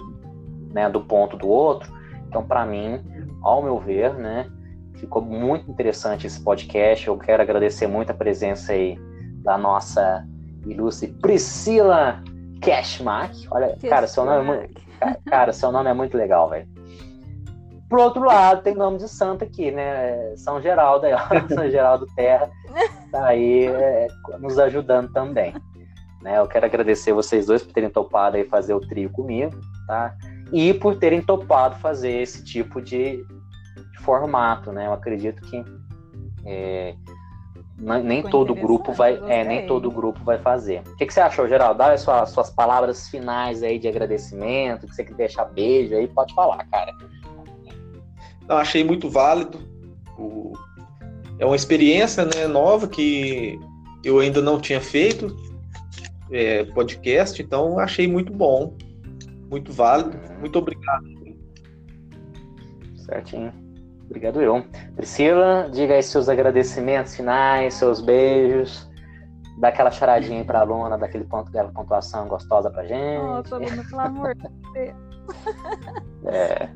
né, 0.73 0.89
do 0.89 1.01
ponto 1.01 1.37
do 1.37 1.49
outro. 1.49 1.93
Então, 2.29 2.47
para 2.47 2.65
mim, 2.65 3.01
ao 3.43 3.61
meu 3.61 3.79
ver, 3.81 4.15
né, 4.15 4.49
Ficou 5.01 5.23
muito 5.23 5.71
interessante 5.71 6.27
esse 6.27 6.39
podcast. 6.43 7.09
Eu 7.09 7.17
quero 7.17 7.43
agradecer 7.43 7.87
muito 7.87 8.11
a 8.11 8.15
presença 8.15 8.73
aí 8.73 8.99
da 9.43 9.57
nossa 9.57 10.29
ilustre 10.67 11.09
Priscila 11.23 12.23
Cashmack. 12.61 13.47
Olha, 13.51 13.77
cara, 13.89 14.07
seu 14.07 14.25
nome 14.25 14.41
é 14.41 14.43
muito, 14.43 14.81
cara, 15.27 15.53
seu 15.53 15.73
nome 15.73 15.91
é 15.91 15.95
muito 15.95 16.17
legal, 16.17 16.49
velho. 16.49 16.69
Por 17.89 17.99
outro 17.99 18.23
lado, 18.23 18.63
tem 18.63 18.75
nome 18.75 18.99
de 18.99 19.09
santo 19.09 19.43
aqui, 19.43 19.71
né? 19.71 20.37
São 20.37 20.61
Geraldo 20.63 21.07
aí, 21.07 21.13
ó. 21.13 21.19
São 21.53 21.69
Geraldo 21.69 22.07
Terra 22.15 22.49
tá 23.11 23.27
aí 23.27 23.67
é, 23.67 24.07
nos 24.39 24.59
ajudando 24.59 25.13
também. 25.13 25.53
Né? 26.23 26.39
Eu 26.39 26.47
quero 26.47 26.67
agradecer 26.67 27.13
vocês 27.13 27.47
dois 27.47 27.63
por 27.63 27.73
terem 27.73 27.91
topado 27.91 28.37
aí 28.37 28.45
fazer 28.45 28.75
o 28.75 28.81
trio 28.81 29.11
comigo, 29.11 29.59
tá? 29.87 30.15
E 30.53 30.73
por 30.75 30.97
terem 30.97 31.21
topado 31.21 31.77
fazer 31.77 32.21
esse 32.21 32.45
tipo 32.45 32.81
de, 32.81 33.25
formato, 34.01 34.73
né? 34.73 34.87
Eu 34.87 34.93
acredito 34.93 35.43
que 35.43 35.65
é, 36.45 36.95
nem 37.79 38.23
todo 38.23 38.55
grupo 38.55 38.93
vai, 38.93 39.21
é, 39.29 39.45
nem 39.45 39.67
todo 39.67 39.91
grupo 39.91 40.23
vai 40.25 40.39
fazer. 40.39 40.83
O 40.87 40.97
que, 40.97 41.07
que 41.07 41.15
você 41.15 41.21
achou, 41.21 41.49
Geraldo? 41.49 41.79
Dá 41.79 41.93
as 41.93 42.03
suas, 42.03 42.31
suas 42.31 42.51
palavras 42.51 43.09
finais 43.09 43.63
aí 43.63 43.79
de 43.79 43.89
agradecimento, 43.89 44.87
que 44.87 44.95
você 44.95 45.05
quer 45.05 45.15
deixar 45.15 45.45
beijo 45.47 45.95
aí, 45.95 46.07
pode 46.09 46.35
falar, 46.35 46.65
cara. 46.71 46.93
Eu 48.49 48.57
achei 48.57 48.85
muito 48.85 49.09
válido. 49.09 49.59
É 51.39 51.47
uma 51.47 51.57
experiência 51.57 52.25
né, 52.25 52.47
nova 52.47 52.87
que 52.87 53.59
eu 54.05 54.19
ainda 54.19 54.43
não 54.43 54.61
tinha 54.61 54.81
feito 54.81 55.35
é, 56.31 56.65
podcast, 56.65 57.41
então 57.41 57.79
achei 57.79 58.07
muito 58.07 58.33
bom, 58.33 58.77
muito 59.51 59.73
válido. 59.73 60.17
Uhum. 60.17 60.41
Muito 60.41 60.59
obrigado. 60.59 61.05
Certinho. 62.97 63.53
Obrigado 64.11 64.43
eu. 64.43 64.65
Priscila, 64.97 65.71
diga 65.71 65.95
aí 65.95 66.03
seus 66.03 66.29
agradecimentos 66.29 67.15
finais, 67.15 67.75
seus 67.75 68.01
beijos. 68.01 68.91
Dá 69.59 69.69
aquela 69.69 69.91
charadinha 69.91 70.41
aí 70.41 70.45
pra 70.45 70.61
aluna, 70.61 70.99
daquele 70.99 71.25
ponto, 71.25 71.49
aquela 71.49 71.71
pontuação 71.71 72.27
gostosa 72.27 72.71
pra 72.71 72.85
gente. 72.85 73.23
Nossa, 73.23 73.55
aluna, 73.55 73.85
pelo 73.89 74.01
amor 74.01 74.35
de 74.35 74.49
Deus. 74.75 74.97
É. 76.25 76.69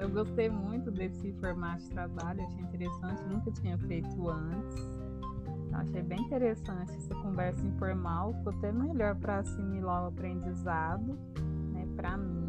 Eu 0.00 0.08
gostei 0.10 0.48
muito 0.48 0.90
desse 0.90 1.32
formato 1.34 1.82
de 1.82 1.90
trabalho, 1.90 2.42
achei 2.44 2.62
interessante, 2.62 3.22
nunca 3.28 3.50
tinha 3.52 3.78
feito 3.78 4.28
antes. 4.28 4.98
Achei 5.72 6.02
bem 6.02 6.20
interessante 6.20 6.96
essa 6.96 7.14
conversa 7.16 7.64
informal, 7.64 8.32
ficou 8.34 8.52
até 8.54 8.72
melhor 8.72 9.14
para 9.16 9.38
assimilar 9.38 10.04
o 10.04 10.06
aprendizado, 10.08 11.16
né, 11.72 11.86
para 11.94 12.16
mim. 12.16 12.47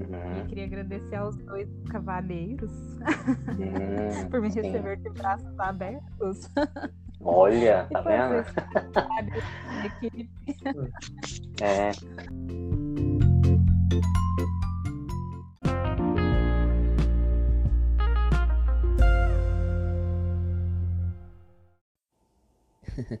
Uhum. 0.00 0.38
Eu 0.38 0.46
queria 0.46 0.64
agradecer 0.64 1.16
aos 1.16 1.36
dois 1.36 1.68
cavaleiros 1.90 2.72
uhum. 3.58 4.28
por 4.30 4.40
me 4.40 4.48
receber 4.48 4.96
de 4.96 5.10
braços 5.10 5.58
abertos. 5.58 6.48
Olha, 7.20 7.86
tá 7.90 8.00
vendo? 8.00 8.46
é. 11.60 11.90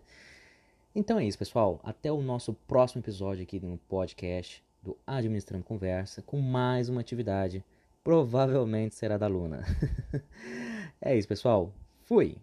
Então 0.92 1.20
é 1.20 1.24
isso, 1.24 1.38
pessoal. 1.38 1.78
Até 1.84 2.10
o 2.10 2.20
nosso 2.20 2.52
próximo 2.52 3.00
episódio 3.00 3.44
aqui 3.44 3.60
no 3.60 3.78
podcast 3.88 4.60
do 4.82 4.96
Administrando 5.06 5.64
Conversa 5.64 6.22
com 6.22 6.40
mais 6.40 6.88
uma 6.88 7.00
atividade. 7.00 7.64
Provavelmente 8.02 8.94
será 8.94 9.18
da 9.18 9.26
Luna. 9.26 9.64
é 11.00 11.16
isso, 11.16 11.28
pessoal. 11.28 11.72
Fui! 12.02 12.36